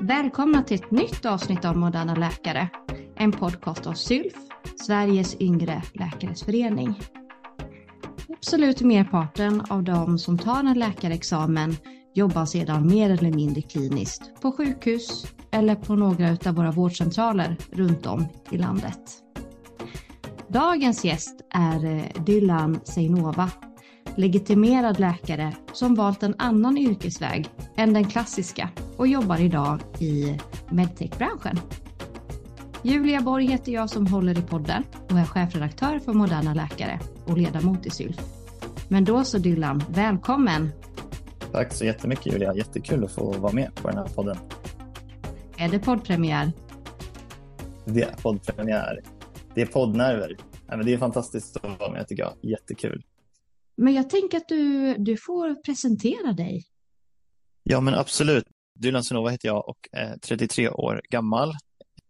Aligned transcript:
Välkomna 0.00 0.62
till 0.62 0.74
ett 0.74 0.90
nytt 0.90 1.26
avsnitt 1.26 1.64
av 1.64 1.76
Moderna 1.76 2.14
Läkare. 2.14 2.68
En 3.16 3.32
podcast 3.32 3.86
av 3.86 3.92
SYLF, 3.92 4.34
Sveriges 4.86 5.40
yngre 5.40 5.82
läkares 5.92 6.42
förening. 6.42 6.94
Absolut 8.28 8.80
merparten 8.80 9.62
av 9.70 9.82
de 9.82 10.18
som 10.18 10.38
tar 10.38 10.60
en 10.60 10.78
läkarexamen 10.78 11.76
jobbar 12.14 12.46
sedan 12.46 12.86
mer 12.86 13.10
eller 13.10 13.32
mindre 13.32 13.62
kliniskt 13.62 14.40
på 14.40 14.52
sjukhus 14.52 15.26
eller 15.50 15.74
på 15.74 15.94
några 15.94 16.30
av 16.46 16.54
våra 16.54 16.70
vårdcentraler 16.70 17.56
runt 17.72 18.06
om 18.06 18.28
i 18.50 18.58
landet. 18.58 19.00
Dagens 20.48 21.04
gäst 21.04 21.40
är 21.54 21.84
eh, 21.84 22.22
Dylan 22.24 22.80
Seinova, 22.84 23.50
legitimerad 24.16 25.00
läkare 25.00 25.56
som 25.72 25.94
valt 25.94 26.22
en 26.22 26.34
annan 26.38 26.78
yrkesväg 26.78 27.48
än 27.76 27.92
den 27.92 28.04
klassiska 28.04 28.70
och 28.98 29.06
jobbar 29.06 29.40
idag 29.40 29.80
i 29.98 30.38
medtech-branschen. 30.70 31.58
Julia 32.82 33.20
Borg 33.20 33.46
heter 33.46 33.72
jag 33.72 33.90
som 33.90 34.06
håller 34.06 34.38
i 34.38 34.42
podden 34.42 34.84
och 35.10 35.18
är 35.18 35.24
chefredaktör 35.24 35.98
för 35.98 36.12
Moderna 36.12 36.54
Läkare 36.54 37.00
och 37.26 37.38
ledamot 37.38 37.86
i 37.86 37.90
SYLF. 37.90 38.16
Men 38.88 39.04
då 39.04 39.24
så 39.24 39.38
Dylan, 39.38 39.82
välkommen! 39.90 40.70
Tack 41.52 41.72
så 41.72 41.84
jättemycket 41.84 42.26
Julia, 42.26 42.54
jättekul 42.54 43.04
att 43.04 43.12
få 43.12 43.32
vara 43.32 43.52
med 43.52 43.74
på 43.74 43.88
den 43.88 43.98
här 43.98 44.08
podden. 44.08 44.36
Är 45.56 45.68
det 45.68 45.78
poddpremiär? 45.78 46.52
Det 47.84 48.02
är 48.02 48.12
poddpremiär. 48.22 49.00
Det 49.54 49.62
är 49.62 49.66
poddnerver. 49.66 50.36
Det 50.84 50.92
är 50.92 50.98
fantastiskt 50.98 51.56
att 51.56 51.80
vara 51.80 51.92
med 51.92 52.08
tycker 52.08 52.22
jag, 52.22 52.50
jättekul. 52.50 53.04
Men 53.76 53.94
jag 53.94 54.10
tänker 54.10 54.36
att 54.36 54.48
du, 54.48 54.94
du 54.98 55.16
får 55.16 55.62
presentera 55.62 56.32
dig. 56.32 56.64
Ja 57.62 57.80
men 57.80 57.94
absolut. 57.94 58.44
Dylan 58.78 59.04
Sonova 59.04 59.30
heter 59.30 59.48
jag 59.48 59.68
och 59.68 59.88
är 59.92 60.18
33 60.18 60.68
år 60.68 61.02
gammal. 61.10 61.52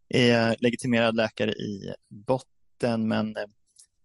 Är 0.09 0.57
legitimerad 0.59 1.17
läkare 1.17 1.51
i 1.51 1.95
botten 2.09 3.09
men 3.09 3.37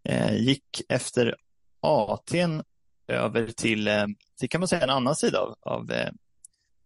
eh, 0.03 0.36
gick 0.36 0.81
efter 0.89 1.36
ATn 1.81 2.61
över 3.08 3.47
till, 3.47 3.88
eh, 3.88 4.05
till 4.39 4.50
kan 4.50 4.61
man 4.61 4.67
säga 4.67 4.83
en 4.83 4.89
annan 4.89 5.16
sida 5.16 5.39
av, 5.39 5.55
av 5.61 5.92
eh, 5.92 6.09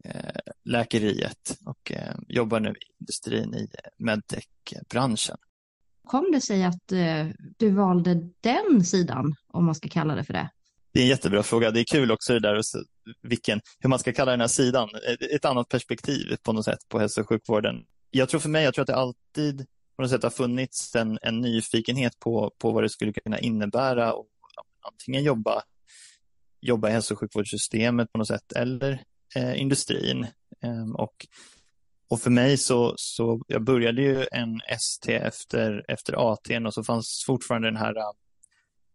eh 0.06 0.39
läkeriet 0.64 1.58
och 1.66 1.91
eh, 1.91 2.16
jobbar 2.28 2.59
nu 2.59 2.69
i 2.69 3.00
industrin 3.00 3.56
i 3.56 3.67
medtech-branschen. 3.97 5.38
Kom 6.03 6.31
det 6.31 6.41
sig 6.41 6.64
att 6.64 6.91
eh, 6.91 7.28
du 7.58 7.72
valde 7.72 8.30
den 8.41 8.86
sidan, 8.86 9.36
om 9.47 9.66
man 9.66 9.75
ska 9.75 9.89
kalla 9.89 10.16
det 10.16 10.23
för 10.23 10.34
det? 10.34 10.50
Det 10.91 11.00
är 11.00 11.03
en 11.03 11.09
jättebra 11.09 11.44
fråga. 11.44 11.72
Det 11.72 11.80
är 11.80 11.86
kul 11.91 12.12
också 12.12 12.34
det 12.34 12.39
där, 12.39 12.62
vilken, 13.22 13.61
hur 13.80 13.89
man 13.89 14.00
ska 14.00 14.13
kalla 14.13 14.31
den 14.31 14.41
här 14.41 14.47
sidan. 14.47 14.89
Ett 15.36 15.45
annat 15.45 15.69
perspektiv 15.69 16.38
på 16.44 16.53
något 16.53 16.66
sätt 16.66 16.80
på 16.89 17.00
hälso 17.00 17.22
och 17.22 17.30
sjukvården. 17.30 17.75
Jag 18.11 18.30
tror 18.30 18.39
för 18.39 18.50
mig, 18.50 18.63
jag 18.63 18.73
tror 18.73 18.83
att 18.83 18.88
det 18.88 18.95
alltid 18.95 19.66
på 19.95 20.02
något 20.02 20.11
sätt 20.11 20.23
har 20.23 20.30
funnits 20.30 20.95
en, 20.95 21.19
en 21.22 21.41
nyfikenhet 21.41 22.19
på, 22.19 22.52
på 22.58 22.72
vad 22.72 22.83
det 22.83 22.89
skulle 22.89 23.13
kunna 23.13 23.39
innebära 23.39 24.13
och 24.13 24.28
antingen 24.88 25.23
jobba, 25.23 25.61
jobba 26.61 26.89
i 26.89 26.91
hälso 26.91 27.13
och 27.13 27.19
sjukvårdssystemet 27.19 28.11
på 28.11 28.17
något 28.17 28.28
sätt 28.28 28.52
eller 28.52 29.03
eh, 29.35 29.61
industrin. 29.61 30.28
Eh, 30.63 30.91
och, 30.95 31.25
och 32.09 32.22
för 32.22 32.30
mig 32.30 32.58
så, 32.58 32.94
så 32.97 33.41
jag 33.47 33.63
började 33.63 34.02
ju 34.02 34.25
en 34.31 34.61
ST 34.61 35.13
efter, 35.13 35.85
efter 35.88 36.31
AT 36.33 36.66
och 36.66 36.73
så 36.73 36.83
fanns 36.83 37.23
fortfarande 37.25 37.67
den 37.67 37.78
här 37.78 37.94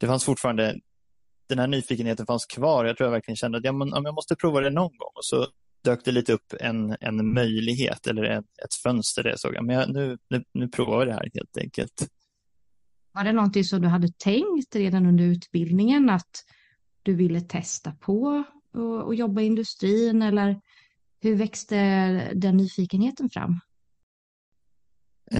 det 0.02 0.06
fanns 0.06 0.24
fortfarande 0.24 0.76
den 1.54 1.58
här 1.58 1.66
nyfikenheten 1.66 2.26
fanns 2.26 2.46
kvar. 2.46 2.84
Jag 2.84 2.96
tror 2.96 3.06
jag 3.06 3.12
verkligen 3.12 3.36
kände 3.36 3.58
att 3.58 3.64
ja, 3.64 3.72
men, 3.72 3.88
jag 3.88 4.14
måste 4.14 4.36
prova 4.36 4.60
det 4.60 4.70
någon 4.70 4.96
gång. 4.98 5.12
Och 5.14 5.24
så 5.24 5.46
dök 5.84 6.04
det 6.04 6.12
lite 6.12 6.32
upp 6.32 6.54
en, 6.60 6.96
en 7.00 7.34
möjlighet 7.34 8.06
eller 8.06 8.24
ett, 8.24 8.44
ett 8.64 8.74
fönster 8.82 9.22
där 9.22 9.30
jag 9.30 9.40
såg 9.40 9.56
att 9.56 9.88
nu, 9.88 10.18
nu, 10.28 10.44
nu 10.54 10.68
provar 10.68 10.98
vi 10.98 11.06
det 11.06 11.12
här 11.12 11.30
helt 11.34 11.56
enkelt. 11.56 12.08
Var 13.12 13.24
det 13.24 13.32
någonting 13.32 13.64
som 13.64 13.82
du 13.82 13.88
hade 13.88 14.08
tänkt 14.08 14.76
redan 14.76 15.06
under 15.06 15.24
utbildningen 15.24 16.10
att 16.10 16.44
du 17.02 17.14
ville 17.14 17.40
testa 17.40 17.92
på 17.92 18.44
och, 18.74 19.02
och 19.02 19.14
jobba 19.14 19.40
i 19.40 19.46
industrin 19.46 20.22
eller 20.22 20.60
hur 21.20 21.36
växte 21.36 21.76
den 22.34 22.56
nyfikenheten 22.56 23.30
fram? 23.30 23.60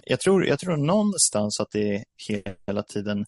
Jag 0.04 0.20
tror, 0.20 0.46
jag 0.46 0.58
tror 0.58 0.76
någonstans 0.76 1.60
att 1.60 1.70
det 1.70 2.04
hela 2.66 2.82
tiden 2.82 3.26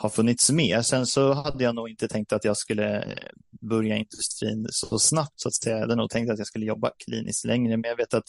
har 0.00 0.08
funnits 0.08 0.50
med. 0.50 0.86
Sen 0.86 1.06
så 1.06 1.32
hade 1.32 1.64
jag 1.64 1.74
nog 1.74 1.88
inte 1.88 2.08
tänkt 2.08 2.32
att 2.32 2.44
jag 2.44 2.56
skulle 2.56 3.02
eh, 3.02 3.28
börja 3.60 3.96
industrin 3.96 4.66
så 4.70 4.98
snabbt 4.98 5.32
så 5.36 5.48
att 5.48 5.54
säga. 5.54 5.76
Jag 5.76 5.80
hade 5.80 5.96
nog 5.96 6.10
tänkt 6.10 6.30
att 6.30 6.38
jag 6.38 6.46
skulle 6.46 6.66
jobba 6.66 6.90
kliniskt 7.04 7.44
längre, 7.44 7.76
men 7.76 7.88
jag 7.88 7.96
vet 7.96 8.14
att 8.14 8.24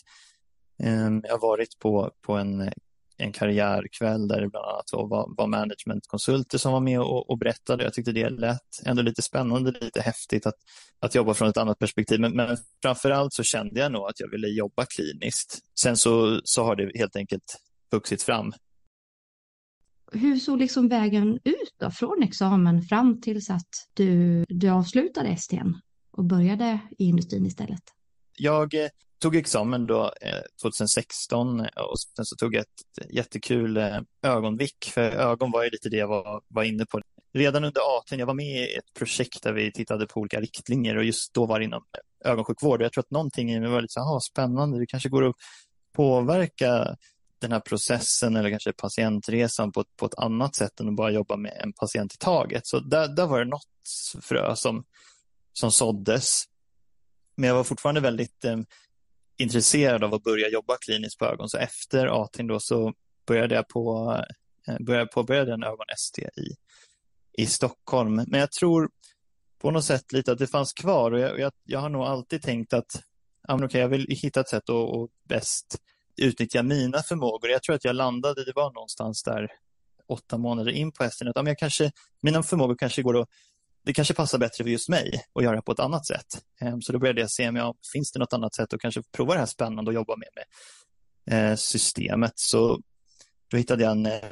eh, 0.84 1.10
jag 1.24 1.32
har 1.32 1.42
varit 1.42 1.80
på, 1.80 2.12
på 2.22 2.34
en, 2.34 2.72
en 3.18 3.32
karriärkväll 3.32 4.28
där 4.28 4.42
det 4.42 4.48
bland 4.50 4.66
annat 4.66 4.90
var, 4.92 5.36
var 5.38 5.48
managementkonsulter 5.48 6.58
som 6.58 6.74
var 6.74 6.80
med 6.80 7.00
och, 7.00 7.30
och 7.30 7.38
berättade. 7.38 7.84
Jag 7.84 7.94
tyckte 7.94 8.12
det 8.12 8.30
lät 8.30 8.86
ändå 8.86 9.02
lite 9.02 9.22
spännande, 9.22 9.72
lite 9.82 10.02
häftigt 10.02 10.46
att, 10.46 10.58
att 11.00 11.16
jobba 11.16 11.34
från 11.34 11.50
ett 11.50 11.58
annat 11.58 11.80
perspektiv. 11.80 12.20
Men, 12.20 12.36
men 12.36 12.58
framför 12.82 13.12
allt 13.12 13.34
så 13.34 13.44
kände 13.44 13.80
jag 13.80 13.92
nog 13.92 14.10
att 14.10 14.20
jag 14.20 14.32
ville 14.32 14.48
jobba 14.48 14.86
kliniskt. 14.86 15.60
Sen 15.80 15.98
så, 15.98 16.42
så 16.44 16.64
har 16.64 16.76
det 16.76 16.92
helt 16.96 17.16
enkelt 17.16 17.58
vuxit 17.92 18.24
fram 18.24 18.54
hur 20.12 20.36
såg 20.36 20.60
liksom 20.60 20.88
vägen 20.88 21.40
ut 21.44 21.76
då, 21.80 21.92
från 21.92 22.24
examen 22.24 22.82
fram 22.82 23.22
tills 23.22 23.50
att 23.50 23.70
du, 23.94 24.46
du 24.50 24.70
avslutade 24.70 25.38
STN 25.38 25.74
och 26.12 26.26
började 26.26 26.80
i 26.98 27.06
industrin 27.06 27.46
istället? 27.46 27.84
Jag 28.38 28.74
eh, 28.74 28.88
tog 29.22 29.36
examen 29.36 29.86
då 29.86 30.04
eh, 30.22 30.42
2016 30.62 31.60
eh, 31.60 31.66
och 31.66 32.00
sen 32.16 32.26
så 32.26 32.36
tog 32.36 32.56
jag 32.56 32.62
ett 32.62 33.14
jättekul 33.14 33.78
eh, 33.78 34.00
ögonvick, 34.24 34.92
för 34.94 35.02
ögon 35.02 35.52
var 35.52 35.64
ju 35.64 35.70
lite 35.70 35.90
det 35.90 35.98
jag 35.98 36.08
var, 36.08 36.42
var 36.48 36.64
inne 36.64 36.86
på. 36.86 37.02
Redan 37.34 37.64
under 37.64 37.82
18, 37.98 38.20
jag 38.20 38.26
var 38.26 38.34
med 38.34 38.46
i 38.46 38.76
ett 38.76 38.94
projekt 38.94 39.44
där 39.44 39.54
vi 39.54 39.72
tittade 39.72 40.08
på 40.08 40.20
olika 40.20 40.42
riktlinjer 40.42 40.98
och 40.98 41.04
just 41.04 41.34
då 41.34 41.46
var 41.46 41.60
det 41.60 41.66
inom 41.66 41.84
eh, 42.24 42.32
ögonsjukvård. 42.32 42.82
Jag 42.82 42.94
tror 42.94 43.02
att 43.04 43.12
någonting 43.12 43.52
i 43.52 43.60
mig 43.60 43.70
var 43.70 43.82
lite 43.82 43.94
så 43.94 44.00
här, 44.00 44.16
ah, 44.16 44.20
spännande, 44.20 44.80
det 44.80 44.86
kanske 44.86 45.10
går 45.10 45.30
att 45.30 45.36
påverka 45.96 46.96
den 47.42 47.52
här 47.52 47.60
processen 47.60 48.36
eller 48.36 48.50
kanske 48.50 48.74
patientresan 48.74 49.72
på, 49.72 49.86
på 49.96 50.06
ett 50.06 50.18
annat 50.18 50.56
sätt 50.56 50.80
än 50.80 50.90
att 50.90 50.96
bara 50.96 51.12
jobba 51.12 51.38
med 51.38 51.62
en 51.64 51.74
patient 51.74 52.14
i 52.14 52.18
taget. 52.18 52.68
Så 52.68 52.80
där, 52.80 53.08
där 53.08 53.28
var 53.28 53.40
det 53.40 53.50
något 53.50 53.68
frö 54.22 54.56
som, 54.56 54.84
som 55.54 55.72
såddes. 55.72 56.44
Men 57.36 57.48
jag 57.48 57.56
var 57.56 57.64
fortfarande 57.64 58.02
väldigt 58.02 58.46
eh, 58.46 58.58
intresserad 59.38 60.04
av 60.04 60.14
att 60.14 60.24
börja 60.24 60.50
jobba 60.50 60.78
kliniskt 60.78 61.20
på 61.20 61.26
ögon. 61.26 61.50
Så 61.50 61.58
efter 61.58 62.08
ATIN 62.08 62.48
då 62.48 62.60
så 62.60 62.94
började 63.28 63.56
jag 63.56 63.68
på, 63.68 64.16
eh, 64.68 64.76
började 64.80 65.06
påbörjade 65.06 65.54
en 65.54 65.64
ögon-ST 65.64 66.22
i, 66.22 66.56
i 67.44 67.46
Stockholm. 67.46 68.16
Men 68.16 68.40
jag 68.40 68.52
tror 68.52 68.90
på 69.62 69.72
något 69.72 69.86
sätt 69.86 70.12
lite 70.12 70.32
att 70.32 70.40
det 70.40 70.48
fanns 70.48 70.74
kvar 70.74 71.12
och 71.12 71.20
jag, 71.20 71.40
jag, 71.40 71.52
jag 71.64 71.80
har 71.80 71.90
nog 71.90 72.04
alltid 72.04 72.42
tänkt 72.42 72.74
att 72.74 73.04
ja, 73.48 73.56
men 73.56 73.66
okay, 73.66 73.82
jag 73.82 73.90
vill 73.90 74.06
hitta 74.10 74.40
ett 74.40 74.50
sätt 74.50 74.70
att 74.70 75.10
bäst 75.30 75.78
utnyttja 76.22 76.64
mina 76.64 77.02
förmågor. 77.02 77.50
Jag 77.50 77.64
tror 77.64 77.76
att 77.76 77.86
jag 77.86 77.96
landade, 77.96 78.46
det 78.46 78.54
var 78.56 78.74
någonstans 78.74 79.24
där 79.24 79.52
åtta 80.08 80.38
månader 80.38 80.72
in 80.72 80.92
på 80.92 81.04
hästen, 81.04 81.28
att 81.28 81.36
ja, 81.36 81.44
jag 81.46 81.58
kanske, 81.58 81.92
mina 82.22 82.44
förmågor 82.44 82.76
kanske 82.76 83.02
går 83.02 83.22
att 83.22 83.30
det 83.84 83.94
kanske 83.94 84.14
passar 84.14 84.38
bättre 84.38 84.64
för 84.64 84.72
just 84.72 84.90
mig 84.90 85.24
att 85.34 85.44
göra 85.44 85.62
på 85.62 85.72
ett 85.72 85.80
annat 85.80 86.08
sätt. 86.08 86.26
Ehm, 86.62 86.82
så 86.82 86.94
då 86.94 87.00
började 87.00 87.22
jag 87.22 87.32
se 87.32 87.50
om 87.50 87.56
jag, 87.56 87.76
finns 87.94 88.12
det 88.12 88.20
något 88.20 88.34
annat 88.34 88.56
sätt 88.56 88.74
att 88.74 88.80
kanske 88.80 89.02
prova 89.12 89.34
det 89.34 89.40
här 89.40 89.46
spännande 89.46 89.90
och 89.90 89.96
jobba 89.96 90.16
med, 90.16 90.28
med 90.36 91.52
eh, 91.52 91.56
systemet. 91.56 92.34
Så 92.36 92.82
då 93.48 93.58
hittade 93.58 93.84
jag 93.84 93.92
en, 93.92 94.06
eh, 94.06 94.32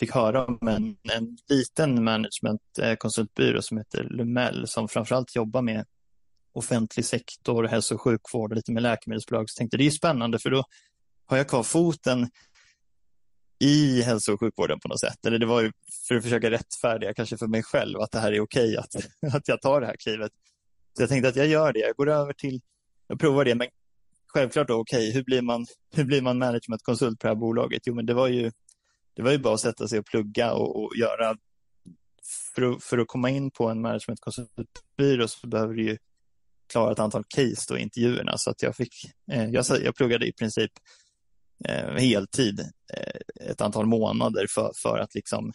fick 0.00 0.14
höra 0.14 0.46
om 0.46 0.68
en, 0.68 0.96
en 1.12 1.38
liten 1.48 2.04
managementkonsultbyrå 2.04 3.62
som 3.62 3.78
heter 3.78 4.04
Lumell 4.04 4.68
som 4.68 4.88
framförallt 4.88 5.36
jobbar 5.36 5.62
med 5.62 5.84
offentlig 6.52 7.04
sektor, 7.04 7.64
hälso 7.64 7.94
och 7.94 8.00
sjukvård 8.00 8.52
och 8.52 8.56
lite 8.56 8.72
med 8.72 8.82
läkemedelsbolag. 8.82 9.50
Så 9.50 9.58
tänkte 9.58 9.76
det 9.76 9.86
är 9.86 9.90
spännande 9.90 10.38
för 10.38 10.50
då 10.50 10.64
har 11.26 11.36
jag 11.36 11.48
kvar 11.48 11.62
foten 11.62 12.28
i 13.58 14.02
hälso 14.02 14.32
och 14.32 14.40
sjukvården 14.40 14.80
på 14.80 14.88
något 14.88 15.00
sätt. 15.00 15.26
Eller 15.26 15.38
det 15.38 15.46
var 15.46 15.62
ju 15.62 15.72
för 16.08 16.14
att 16.14 16.22
försöka 16.22 16.50
rättfärdiga 16.50 17.14
kanske 17.14 17.36
för 17.36 17.46
mig 17.46 17.62
själv 17.62 18.00
att 18.00 18.10
det 18.10 18.18
här 18.18 18.32
är 18.32 18.40
okej 18.40 18.76
att, 18.76 18.94
att 19.34 19.48
jag 19.48 19.60
tar 19.62 19.80
det 19.80 19.86
här 19.86 19.96
klivet. 19.96 20.32
Så 20.96 21.02
jag 21.02 21.08
tänkte 21.08 21.28
att 21.28 21.36
jag 21.36 21.46
gör 21.46 21.72
det, 21.72 21.78
jag 21.78 21.96
går 21.96 22.08
över 22.08 22.32
till, 22.32 22.60
jag 23.08 23.20
provar 23.20 23.44
det, 23.44 23.54
men 23.54 23.68
självklart 24.26 24.68
då 24.68 24.74
okej, 24.74 25.12
hur 25.12 25.24
blir 25.24 25.42
man, 25.42 25.66
hur 25.94 26.04
blir 26.04 26.22
man 26.22 26.38
managementkonsult 26.38 27.18
på 27.18 27.26
det 27.26 27.30
här 27.30 27.40
bolaget? 27.40 27.82
Jo, 27.86 27.94
men 27.94 28.06
det 28.06 28.14
var 28.14 28.28
ju, 28.28 28.52
det 29.14 29.22
var 29.22 29.30
ju 29.30 29.38
bara 29.38 29.54
att 29.54 29.60
sätta 29.60 29.88
sig 29.88 29.98
och 29.98 30.06
plugga 30.06 30.52
och, 30.52 30.84
och 30.84 30.96
göra, 30.96 31.36
för 32.54 32.62
att, 32.62 32.84
för 32.84 32.98
att 32.98 33.08
komma 33.08 33.30
in 33.30 33.50
på 33.50 33.68
en 33.68 33.80
managementkonsultbyrå 33.80 35.28
så 35.28 35.46
behöver 35.46 35.74
du 35.74 35.84
ju 35.84 35.98
klara 36.66 36.92
ett 36.92 36.98
antal 36.98 37.24
case 37.28 37.64
då, 37.68 37.78
intervjuerna 37.78 38.38
så 38.38 38.50
att 38.50 38.62
jag 38.62 38.76
fick, 38.76 38.94
eh, 39.32 39.44
jag, 39.44 39.64
jag 39.82 39.96
pluggade 39.96 40.26
i 40.26 40.32
princip 40.32 40.72
eh, 41.68 41.94
heltid 41.94 42.60
eh, 42.94 43.50
ett 43.50 43.60
antal 43.60 43.86
månader 43.86 44.46
för, 44.50 44.72
för 44.82 44.98
att 44.98 45.14
liksom 45.14 45.52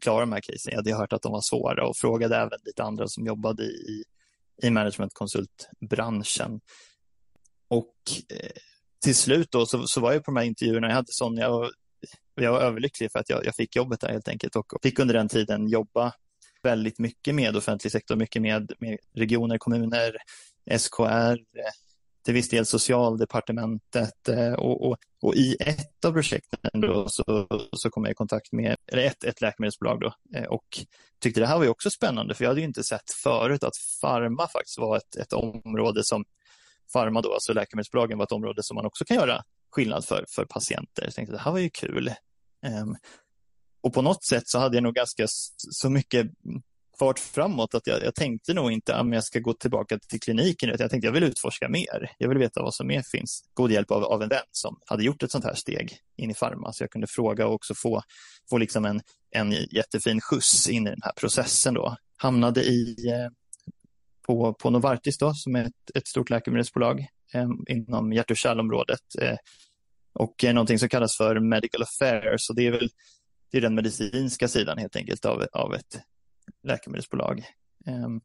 klara 0.00 0.20
de 0.20 0.32
här 0.32 0.40
casen. 0.40 0.72
Jag 0.72 0.76
hade 0.76 0.94
hört 0.94 1.12
att 1.12 1.22
de 1.22 1.32
var 1.32 1.40
svåra 1.40 1.86
och 1.86 1.96
frågade 1.96 2.36
även 2.36 2.58
lite 2.64 2.82
andra 2.82 3.08
som 3.08 3.26
jobbade 3.26 3.62
i, 3.62 4.04
i 4.62 4.70
managementkonsultbranschen. 4.70 6.60
Och 7.68 7.94
eh, 8.30 8.50
till 9.04 9.16
slut 9.16 9.50
då 9.50 9.66
så, 9.66 9.86
så 9.86 10.00
var 10.00 10.12
jag 10.12 10.24
på 10.24 10.30
de 10.30 10.36
här 10.36 10.44
intervjuerna, 10.44 10.88
jag 10.88 10.94
hade 10.94 11.12
Sonja 11.12 11.50
och 11.50 11.70
jag 12.34 12.52
var 12.52 12.60
överlycklig 12.60 13.12
för 13.12 13.18
att 13.18 13.30
jag, 13.30 13.46
jag 13.46 13.54
fick 13.54 13.76
jobbet 13.76 14.00
där 14.00 14.08
helt 14.08 14.28
enkelt 14.28 14.56
och 14.56 14.72
fick 14.82 14.98
under 14.98 15.14
den 15.14 15.28
tiden 15.28 15.68
jobba 15.68 16.12
väldigt 16.62 16.98
mycket 16.98 17.34
med 17.34 17.56
offentlig 17.56 17.92
sektor, 17.92 18.16
mycket 18.16 18.42
med, 18.42 18.72
med 18.78 18.98
regioner, 19.14 19.58
kommuner, 19.58 20.16
SKR, 20.78 21.38
till 22.26 22.34
viss 22.34 22.48
del 22.48 22.66
socialdepartementet 22.66 24.28
eh, 24.28 24.52
och, 24.52 24.88
och, 24.88 24.96
och, 25.22 25.34
i 25.34 25.56
ett 25.60 26.04
av 26.04 26.12
projekten 26.12 26.80
då 26.80 27.08
så, 27.08 27.46
så 27.72 27.90
kom 27.90 28.04
jag 28.04 28.12
i 28.12 28.14
kontakt 28.14 28.52
med 28.52 28.76
eller 28.92 29.02
ett, 29.02 29.24
ett 29.24 29.40
läkemedelsbolag 29.40 30.00
då 30.00 30.14
eh, 30.38 30.44
och 30.44 30.64
tyckte 31.20 31.40
det 31.40 31.46
här 31.46 31.56
var 31.56 31.64
ju 31.64 31.70
också 31.70 31.90
spännande 31.90 32.34
för 32.34 32.44
jag 32.44 32.50
hade 32.50 32.60
ju 32.60 32.66
inte 32.66 32.84
sett 32.84 33.10
förut 33.22 33.64
att 33.64 33.76
farma 34.00 34.48
faktiskt 34.48 34.78
var 34.78 34.96
ett, 34.96 35.16
ett 35.16 35.32
område 35.32 36.04
som 36.04 36.24
farma 36.92 37.20
då, 37.20 37.34
alltså 37.34 37.52
läkemedelsbolagen 37.52 38.18
var 38.18 38.24
ett 38.24 38.32
område 38.32 38.62
som 38.62 38.74
man 38.74 38.86
också 38.86 39.04
kan 39.04 39.16
göra 39.16 39.42
skillnad 39.70 40.04
för, 40.04 40.24
för 40.28 40.44
patienter. 40.44 41.04
Jag 41.04 41.14
tänkte 41.14 41.32
det 41.32 41.42
här 41.42 41.52
var 41.52 41.58
ju 41.58 41.70
kul. 41.70 42.10
Um, 42.82 42.96
och 43.80 43.94
på 43.94 44.02
något 44.02 44.24
sätt 44.24 44.48
så 44.48 44.58
hade 44.58 44.76
jag 44.76 44.82
nog 44.82 44.94
ganska 44.94 45.24
så 45.56 45.90
mycket 45.90 46.26
fart 46.98 47.18
framåt 47.18 47.74
att 47.74 47.86
jag, 47.86 48.02
jag 48.02 48.14
tänkte 48.14 48.54
nog 48.54 48.72
inte 48.72 48.96
ah, 48.96 49.00
att 49.00 49.14
jag 49.14 49.24
ska 49.24 49.38
gå 49.38 49.52
tillbaka 49.52 49.98
till 49.98 50.20
kliniken. 50.20 50.68
Jag 50.68 50.90
tänkte 50.90 51.06
jag 51.06 51.12
vill 51.12 51.22
utforska 51.22 51.68
mer. 51.68 52.12
Jag 52.18 52.28
vill 52.28 52.38
veta 52.38 52.62
vad 52.62 52.74
som 52.74 52.86
mer 52.86 53.02
finns. 53.02 53.44
God 53.54 53.72
hjälp 53.72 53.90
av, 53.90 54.04
av 54.04 54.22
en 54.22 54.28
vän 54.28 54.44
som 54.50 54.78
hade 54.86 55.04
gjort 55.04 55.22
ett 55.22 55.30
sånt 55.30 55.44
här 55.44 55.54
steg 55.54 55.98
in 56.16 56.30
i 56.30 56.34
farma. 56.34 56.72
Så 56.72 56.82
jag 56.82 56.90
kunde 56.90 57.06
fråga 57.06 57.46
och 57.46 57.54
också 57.54 57.74
få, 57.74 58.02
få 58.50 58.58
liksom 58.58 58.84
en, 58.84 59.00
en 59.30 59.52
jättefin 59.52 60.20
skjuts 60.20 60.68
in 60.68 60.86
i 60.86 60.90
den 60.90 61.02
här 61.02 61.12
processen. 61.12 61.74
Då. 61.74 61.96
Hamnade 62.16 62.62
i, 62.62 63.08
eh, 63.08 63.30
på, 64.26 64.54
på 64.54 64.70
Novartis 64.70 65.18
då, 65.18 65.34
som 65.34 65.56
är 65.56 65.64
ett, 65.64 65.90
ett 65.94 66.06
stort 66.06 66.30
läkemedelsbolag 66.30 67.00
eh, 67.34 67.48
inom 67.68 68.12
hjärt 68.12 68.30
och 68.30 68.36
kärlområdet. 68.36 69.00
Eh, 69.22 69.36
och 70.12 70.44
eh, 70.44 70.54
någonting 70.54 70.78
som 70.78 70.88
kallas 70.88 71.16
för 71.16 71.40
medical 71.40 71.82
affairs. 71.82 72.50
Och 72.50 72.56
det 72.56 72.66
är 72.66 72.70
väl 72.70 72.90
det 73.50 73.58
är 73.58 73.62
den 73.62 73.74
medicinska 73.74 74.48
sidan 74.48 74.78
helt 74.78 74.96
enkelt 74.96 75.24
av, 75.24 75.46
av 75.52 75.74
ett 75.74 76.00
läkemedelsbolag. 76.62 77.44
Ehm, 77.86 78.20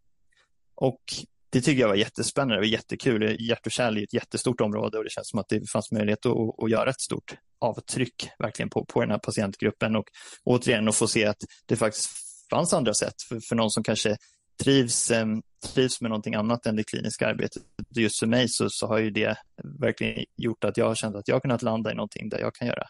och 0.76 1.02
det 1.50 1.62
tycker 1.62 1.82
jag 1.82 1.88
var 1.88 1.96
jättespännande, 1.96 2.56
det 2.56 2.60
var 2.60 2.66
jättekul. 2.66 3.38
Hjärt 3.40 3.66
och 3.66 3.72
kärl 3.72 3.98
är 3.98 4.04
ett 4.04 4.14
jättestort 4.14 4.62
område 4.62 4.98
och 4.98 5.04
det 5.04 5.10
känns 5.10 5.30
som 5.30 5.40
att 5.40 5.50
det 5.50 5.70
fanns 5.70 5.92
möjlighet 5.92 6.26
att, 6.26 6.64
att 6.64 6.72
göra 6.72 6.90
ett 6.90 7.02
stort 7.02 7.36
avtryck 7.60 8.30
verkligen 8.40 8.70
på, 8.70 8.86
på 8.86 9.02
den 9.02 9.12
här 9.12 9.18
patientgruppen 9.18 9.96
och 9.96 10.06
återigen 10.44 10.88
att 10.88 10.96
få 10.96 11.08
se 11.08 11.26
att 11.26 11.44
det 11.66 11.76
faktiskt 11.76 12.10
fanns 12.50 12.74
andra 12.74 12.94
sätt 12.94 13.22
för, 13.30 13.40
för 13.50 13.56
någon 13.56 13.72
som 13.72 13.84
kanske 13.84 14.18
trivs, 14.64 15.12
ehm, 15.12 15.42
trivs 15.74 16.02
med 16.02 16.10
någonting 16.10 16.36
annat 16.36 16.66
än 16.66 16.76
det 16.76 16.84
kliniska 16.84 17.28
arbetet. 17.28 17.64
Just 17.96 18.20
för 18.20 18.28
mig 18.28 18.50
så, 18.50 18.70
så 18.70 18.88
har 18.88 18.98
ju 18.98 19.12
det 19.12 19.38
verkligen 19.80 20.26
gjort 20.38 20.64
att 20.64 20.78
jag 20.78 20.86
har 20.86 20.96
känt 20.96 21.16
att 21.16 21.28
jag 21.28 21.36
har 21.36 21.40
kunnat 21.40 21.62
landa 21.62 21.92
i 21.92 21.96
någonting 21.96 22.30
där 22.30 22.40
jag 22.40 22.56
kan 22.56 22.68
göra 22.68 22.88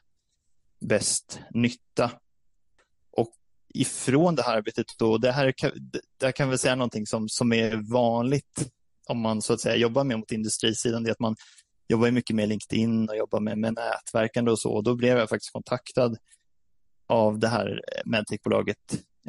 bäst 0.80 1.40
nytta. 1.54 2.12
Ifrån 3.74 4.36
det 4.36 4.44
här 4.44 4.58
arbetet 4.58 4.86
då, 5.00 5.18
det 5.18 5.32
här, 5.32 5.54
det 6.18 6.26
här 6.26 6.32
kan 6.32 6.50
väl 6.50 6.58
säga 6.58 6.76
någonting 6.76 7.06
som, 7.06 7.30
som 7.30 7.54
är 7.54 7.92
vanligt 7.92 8.72
om 9.08 9.20
man 9.20 9.42
så 9.42 9.54
att 9.54 9.62
säga 9.62 9.76
jobbar 9.76 10.04
med 10.04 10.20
mot 10.20 10.32
industrisidan, 10.32 11.04
det 11.04 11.10
är 11.10 11.12
att 11.12 11.20
man 11.20 11.36
jobbar 11.88 12.12
mycket 12.12 12.36
med 12.36 12.50
LinkedIn 12.50 13.10
och 13.10 13.18
jobbar 13.18 13.40
med, 13.40 13.58
med 13.58 13.74
nätverkande 13.74 14.52
och 14.52 14.60
så. 14.60 14.72
Och 14.72 14.84
då 14.84 14.96
blev 14.96 15.18
jag 15.18 15.30
faktiskt 15.30 15.54
kontaktad 15.54 16.18
av 17.08 17.40
det 17.40 17.48
här 17.48 17.82
medtechbolaget 18.06 18.78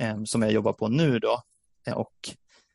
eh, 0.01 0.23
som 0.25 0.43
jag 0.43 0.53
jobbar 0.53 0.73
på 0.73 0.89
nu 0.89 1.19
då. 1.19 1.43
Eh, 1.87 1.95
och 1.95 2.31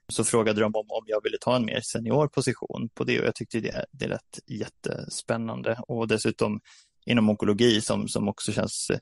så 0.10 0.24
frågade 0.24 0.62
de 0.62 0.66
om, 0.66 0.86
om 0.90 1.04
jag 1.08 1.24
ville 1.24 1.38
ta 1.42 1.56
en 1.56 1.66
mer 1.66 1.81
senior 1.81 2.28
position 2.28 2.90
på 2.94 3.04
det 3.04 3.19
och 3.19 3.28
jag 3.28 3.36
tyckte 3.36 3.60
det, 3.60 3.86
det 3.92 4.08
lät 4.08 4.40
jättespännande 4.46 5.80
och 5.88 6.08
dessutom 6.08 6.60
inom 7.06 7.30
onkologi 7.30 7.81
som, 7.81 8.08
som 8.08 8.28
också 8.28 8.52
känns 8.52 8.90
eh, 8.90 9.00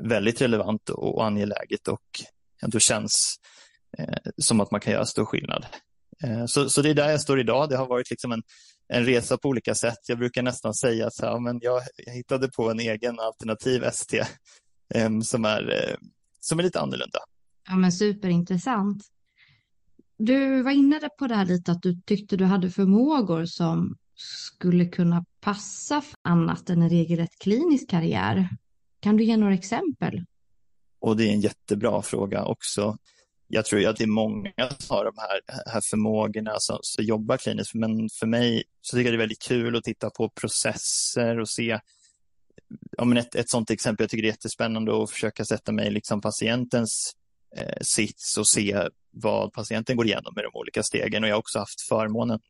väldigt 0.00 0.40
relevant 0.40 0.90
och 0.90 1.26
angeläget 1.26 1.88
och 1.88 2.02
ändå 2.62 2.78
känns 2.78 3.36
eh, 3.98 4.30
som 4.36 4.60
att 4.60 4.70
man 4.70 4.80
kan 4.80 4.92
göra 4.92 5.06
stor 5.06 5.24
skillnad. 5.24 5.66
Eh, 6.24 6.46
så, 6.46 6.70
så 6.70 6.82
det 6.82 6.90
är 6.90 6.94
där 6.94 7.10
jag 7.10 7.20
står 7.20 7.40
idag. 7.40 7.68
Det 7.68 7.76
har 7.76 7.86
varit 7.86 8.10
liksom 8.10 8.32
en, 8.32 8.42
en 8.88 9.04
resa 9.04 9.38
på 9.38 9.48
olika 9.48 9.74
sätt. 9.74 9.98
Jag 10.06 10.18
brukar 10.18 10.42
nästan 10.42 10.74
säga 10.74 11.06
att 11.06 11.18
ja, 11.22 11.38
men 11.38 11.58
jag, 11.62 11.82
jag 12.06 12.12
hittade 12.12 12.48
på 12.56 12.70
en 12.70 12.80
egen 12.80 13.20
alternativ 13.20 13.84
ST 13.84 14.18
eh, 14.94 15.20
som, 15.22 15.44
är, 15.44 15.72
eh, 15.72 15.96
som 16.40 16.58
är 16.58 16.62
lite 16.62 16.80
annorlunda. 16.80 17.18
Ja, 17.68 17.76
men 17.76 17.92
superintressant. 17.92 19.04
Du 20.18 20.62
var 20.62 20.70
inne 20.70 21.00
på 21.18 21.26
det 21.26 21.34
här 21.34 21.44
lite 21.44 21.72
att 21.72 21.82
du 21.82 22.00
tyckte 22.06 22.36
du 22.36 22.44
hade 22.44 22.70
förmågor 22.70 23.44
som 23.44 23.96
skulle 24.14 24.84
kunna 24.84 25.24
passa 25.40 26.00
för 26.00 26.16
annat 26.22 26.70
än 26.70 26.82
en 26.82 26.90
regelrätt 26.90 27.38
klinisk 27.38 27.90
karriär. 27.90 28.48
Kan 29.00 29.16
du 29.16 29.24
ge 29.24 29.36
några 29.36 29.54
exempel? 29.54 30.24
Och 31.00 31.16
det 31.16 31.24
är 31.24 31.32
en 31.32 31.40
jättebra 31.40 32.02
fråga 32.02 32.44
också. 32.44 32.96
Jag 33.48 33.64
tror 33.64 33.86
att 33.86 33.96
det 33.96 34.04
är 34.04 34.08
många 34.08 34.52
som 34.78 34.96
har 34.96 35.04
de 35.04 35.12
här, 35.16 35.40
här 35.72 35.80
förmågorna 35.90 36.54
som, 36.58 36.78
som 36.82 37.04
jobbar 37.04 37.36
kliniskt, 37.36 37.74
men 37.74 38.08
för 38.20 38.26
mig 38.26 38.64
så 38.80 38.96
tycker 38.96 39.04
jag 39.04 39.12
det 39.12 39.16
är 39.16 39.26
väldigt 39.26 39.42
kul 39.42 39.76
att 39.76 39.84
titta 39.84 40.10
på 40.10 40.28
processer 40.28 41.40
och 41.40 41.48
se 41.48 41.80
ja, 42.98 43.04
men 43.04 43.18
ett, 43.18 43.34
ett 43.34 43.50
sånt 43.50 43.70
exempel, 43.70 44.04
jag 44.04 44.10
tycker 44.10 44.22
det 44.22 44.28
är 44.28 44.32
jättespännande 44.32 45.02
att 45.02 45.10
försöka 45.10 45.44
sätta 45.44 45.72
mig 45.72 45.90
liksom 45.90 46.20
patientens 46.20 47.12
eh, 47.56 47.80
sits 47.80 48.38
och 48.38 48.46
se 48.46 48.88
vad 49.10 49.52
patienten 49.52 49.96
går 49.96 50.06
igenom 50.06 50.32
med 50.34 50.44
de 50.44 50.58
olika 50.58 50.82
stegen. 50.82 51.22
Och 51.22 51.28
jag 51.28 51.34
har 51.34 51.40
också 51.40 51.58
haft 51.58 51.80
förmånen 51.80 52.40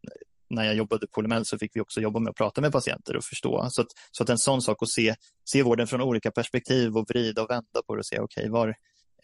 när 0.51 0.65
jag 0.65 0.75
jobbade 0.75 1.07
på 1.07 1.21
LML 1.21 1.45
så 1.45 1.59
fick 1.59 1.77
vi 1.77 1.81
också 1.81 2.01
jobba 2.01 2.21
med 2.21 2.31
att 2.31 2.37
prata 2.37 2.61
med 2.61 2.73
patienter 2.73 3.17
och 3.17 3.25
förstå. 3.25 3.69
Så 3.71 3.83
att, 3.83 3.87
så 4.11 4.23
att 4.23 4.29
en 4.29 4.39
sån 4.39 4.63
sak 4.63 4.83
att 4.83 4.91
se, 4.91 5.15
se 5.45 5.63
vården 5.63 5.87
från 5.87 6.01
olika 6.01 6.31
perspektiv 6.31 6.97
och 6.97 7.11
vrida 7.11 7.43
och 7.43 7.51
vända 7.51 7.83
på 7.87 7.95
det 7.95 7.99
och 7.99 8.07
se 8.07 8.19
okej, 8.19 8.43
okay, 8.43 8.51
var, 8.51 8.69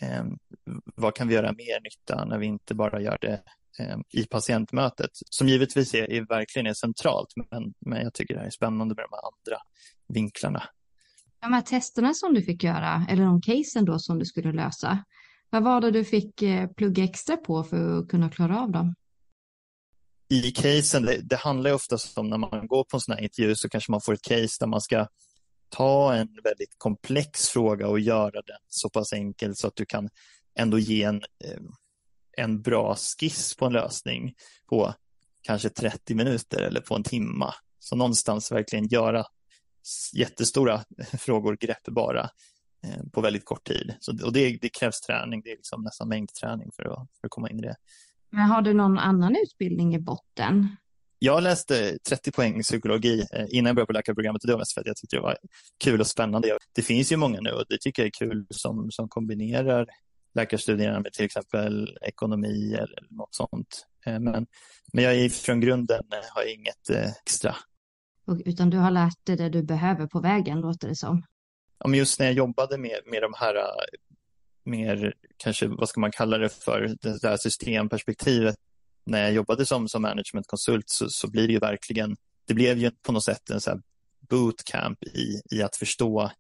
eh, 0.01 0.25
var 0.95 1.11
kan 1.11 1.29
vi 1.29 1.35
göra 1.35 1.53
mer 1.53 1.81
nytta 1.81 2.25
när 2.25 2.39
vi 2.39 2.47
inte 2.47 2.75
bara 2.75 3.01
gör 3.01 3.19
det 3.21 3.43
eh, 3.79 3.97
i 4.13 4.25
patientmötet, 4.25 5.11
som 5.13 5.49
givetvis 5.49 5.95
är, 5.95 6.13
är 6.13 6.27
verkligen 6.29 6.67
är 6.67 6.75
centralt, 6.75 7.33
men, 7.51 7.75
men 7.79 8.03
jag 8.03 8.15
tycker 8.15 8.35
det 8.35 8.41
här 8.41 8.47
är 8.47 8.51
spännande 8.51 8.95
med 8.95 9.05
de 9.11 9.17
här 9.17 9.23
andra 9.27 9.63
vinklarna. 10.09 10.63
De 11.41 11.53
här 11.53 11.63
testerna 11.63 12.15
som 12.15 12.35
du 12.35 12.43
fick 12.43 12.65
göra, 12.65 13.07
eller 13.11 13.25
de 13.25 13.41
casen 13.41 13.85
då 13.85 13.99
som 13.99 14.19
du 14.19 14.25
skulle 14.25 14.53
lösa, 14.53 15.05
vad 15.51 15.63
var 15.63 15.81
det 15.81 15.91
du 15.91 16.05
fick 16.05 16.43
eh, 16.43 16.69
plugga 16.69 17.05
extra 17.05 17.37
på 17.37 17.65
för 17.65 17.99
att 17.99 18.09
kunna 18.09 18.31
klara 18.31 18.61
av 18.61 18.71
dem? 18.71 18.95
I 20.29 20.51
casen, 20.51 21.03
det, 21.03 21.21
det 21.23 21.37
handlar 21.37 21.71
ju 21.71 21.75
oftast 21.75 22.19
om 22.19 22.31
när 22.31 22.39
man 22.39 22.67
går 22.67 22.85
på 22.85 22.97
en 22.97 23.01
sån 23.01 23.15
här 23.15 23.23
intervju 23.23 23.57
så 23.57 23.69
kanske 23.69 23.91
man 23.91 24.01
får 24.01 24.13
ett 24.13 24.23
case 24.23 24.57
där 24.61 24.67
man 24.67 24.81
ska 24.81 25.07
ta 25.69 26.15
en 26.15 26.29
väldigt 26.45 26.75
komplex 26.79 27.49
fråga 27.49 27.89
och 27.89 28.01
göra 28.01 28.43
den 28.43 28.59
så 28.69 28.91
pass 28.91 29.13
enkel 29.13 29.57
så 29.57 29.67
att 29.67 29.77
du 29.77 29.87
kan 29.87 30.09
ändå 30.59 30.79
ge 30.79 31.03
en, 31.03 31.17
eh, 31.17 31.61
en 32.37 32.63
bra 32.63 32.97
skiss 32.97 33.57
på 33.57 33.67
en 33.67 33.73
lösning 33.73 34.35
på 34.69 34.95
kanske 35.43 35.69
30 35.69 36.15
minuter 36.15 36.63
eller 36.63 36.81
på 36.81 36.95
en 36.95 37.03
timma. 37.03 37.55
Så 37.79 37.97
någonstans 37.97 38.53
verkligen 38.53 38.89
göra 38.89 39.25
jättestora 40.13 40.85
frågor 41.19 41.57
greppbara 41.57 42.31
eh, 42.85 43.03
på 43.13 43.21
väldigt 43.21 43.45
kort 43.45 43.67
tid. 43.67 43.95
Så, 44.01 44.25
och 44.25 44.33
det, 44.33 44.59
det 44.61 44.69
krävs 44.69 45.01
träning, 45.01 45.43
det 45.45 45.51
är 45.51 45.57
liksom 45.57 45.83
nästan 45.83 46.09
mängdträning 46.09 46.71
för 46.77 46.83
att, 46.83 47.09
för 47.21 47.27
att 47.27 47.31
komma 47.31 47.51
in 47.51 47.59
i 47.59 47.63
det. 47.63 47.77
Men 48.37 48.45
har 48.45 48.63
du 48.63 48.75
någon 48.75 48.99
annan 48.99 49.37
utbildning 49.37 49.95
i 49.95 49.99
botten? 49.99 50.77
Jag 51.19 51.43
läste 51.43 51.99
30 52.09 52.33
poäng 52.33 52.63
psykologi 52.63 53.27
eh, 53.33 53.47
innan 53.49 53.67
jag 53.67 53.77
började 53.77 53.87
på 53.87 53.93
läkarprogrammet 53.93 54.45
och 54.45 54.47
det 54.47 54.53
var 54.53 54.59
mest 54.59 54.75
för 54.75 54.81
att 54.81 54.87
jag 54.87 54.97
tyckte 54.97 55.17
det 55.17 55.23
var 55.23 55.37
kul 55.85 56.01
och 56.01 56.07
spännande. 56.07 56.59
Det 56.75 56.83
finns 56.83 57.13
ju 57.13 57.17
många 57.17 57.41
nu 57.41 57.51
och 57.51 57.65
det 57.69 57.79
tycker 57.81 58.03
jag 58.03 58.07
är 58.07 58.27
kul 58.29 58.47
som, 58.51 58.91
som 58.91 59.09
kombinerar 59.09 59.87
läkarstudierna 60.35 61.01
med 61.01 61.13
till 61.13 61.25
exempel 61.25 61.99
ekonomi 62.03 62.75
eller 62.75 63.07
något 63.11 63.35
sånt. 63.35 63.87
Eh, 64.07 64.21
men, 64.21 64.47
men 64.93 65.05
jag 65.05 65.15
är 65.15 65.29
från 65.29 65.61
grunden 65.61 66.03
har 66.35 66.55
inget 66.55 66.91
extra. 67.25 67.57
Utan 68.45 68.71
du 68.71 68.79
har 68.79 68.91
lärt 68.91 69.27
dig 69.27 69.37
det 69.37 69.49
du 69.49 69.63
behöver 69.63 70.07
på 70.07 70.21
vägen 70.21 70.61
låter 70.61 70.89
det 70.89 70.97
som 70.97 71.23
ja, 71.79 71.89
men 71.89 71.99
just 71.99 72.19
när 72.19 72.27
jag 72.27 72.35
jobbade 72.35 72.79
med, 72.79 73.01
med 73.07 73.23
de 73.23 73.35
här 73.37 73.55
mer, 74.67 75.15
kanske 75.37 75.67
vad 75.67 75.89
ska 75.89 76.01
man 76.01 76.13
kalla 76.13 76.39
det 76.39 76.49
för, 76.49 76.97
det 77.01 77.23
där 77.23 77.37
systemperspektivet. 77.37 78.57
När 79.05 79.23
jag 79.23 79.33
jobbade 79.33 79.67
som, 79.67 79.89
som 79.89 80.03
managementkonsult 80.03 80.85
så, 80.89 81.09
så 81.09 81.31
blir 81.31 81.47
det 81.47 81.53
ju 81.53 81.59
verkligen, 81.59 82.17
det 82.47 82.55
blev 82.55 82.79
ju 82.79 82.91
på 82.91 83.13
något 83.13 83.25
sätt 83.25 83.51
en 83.51 83.61
så 83.61 83.71
här 83.71 83.81
bootcamp 84.31 85.03
i, 85.03 85.41
i 85.51 85.63
att 85.63 85.77
förstå, 85.77 86.31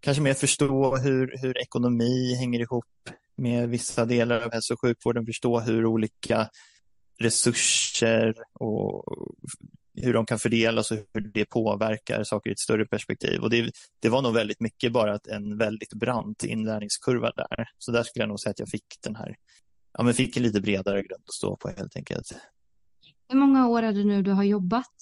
kanske 0.00 0.22
mer 0.22 0.34
förstå 0.34 0.96
hur, 0.96 1.34
hur 1.42 1.58
ekonomi 1.58 2.34
hänger 2.34 2.60
ihop 2.60 2.84
med 3.36 3.68
vissa 3.68 4.04
delar 4.04 4.40
av 4.40 4.52
hälso 4.52 4.74
och 4.74 4.80
sjukvården, 4.80 5.26
förstå 5.26 5.60
hur 5.60 5.86
olika 5.86 6.48
resurser 7.18 8.34
och 8.52 9.04
hur 9.94 10.14
de 10.14 10.26
kan 10.26 10.38
fördelas 10.38 10.90
och 10.90 10.98
hur 11.14 11.20
det 11.20 11.44
påverkar 11.44 12.24
saker 12.24 12.50
i 12.50 12.52
ett 12.52 12.58
större 12.58 12.86
perspektiv. 12.86 13.40
Och 13.40 13.50
det, 13.50 13.70
det 14.00 14.08
var 14.08 14.22
nog 14.22 14.34
väldigt 14.34 14.60
mycket 14.60 14.92
bara 14.92 15.18
en 15.28 15.58
väldigt 15.58 15.94
brant 15.94 16.44
inlärningskurva 16.44 17.32
där. 17.36 17.68
Så 17.78 17.92
där 17.92 18.02
skulle 18.02 18.22
jag 18.22 18.28
nog 18.28 18.40
säga 18.40 18.50
att 18.50 18.58
jag 18.58 18.68
fick 18.68 18.86
den 19.02 19.16
här, 19.16 19.36
ja 19.98 20.02
men 20.02 20.14
fick 20.14 20.36
en 20.36 20.42
lite 20.42 20.60
bredare 20.60 21.02
grund 21.02 21.22
att 21.26 21.34
stå 21.34 21.56
på 21.56 21.68
helt 21.68 21.96
enkelt. 21.96 22.32
Hur 23.28 23.38
många 23.38 23.68
år 23.68 23.82
är 23.82 23.92
det 23.92 24.04
nu 24.04 24.22
du 24.22 24.30
har 24.30 24.44
jobbat, 24.44 24.94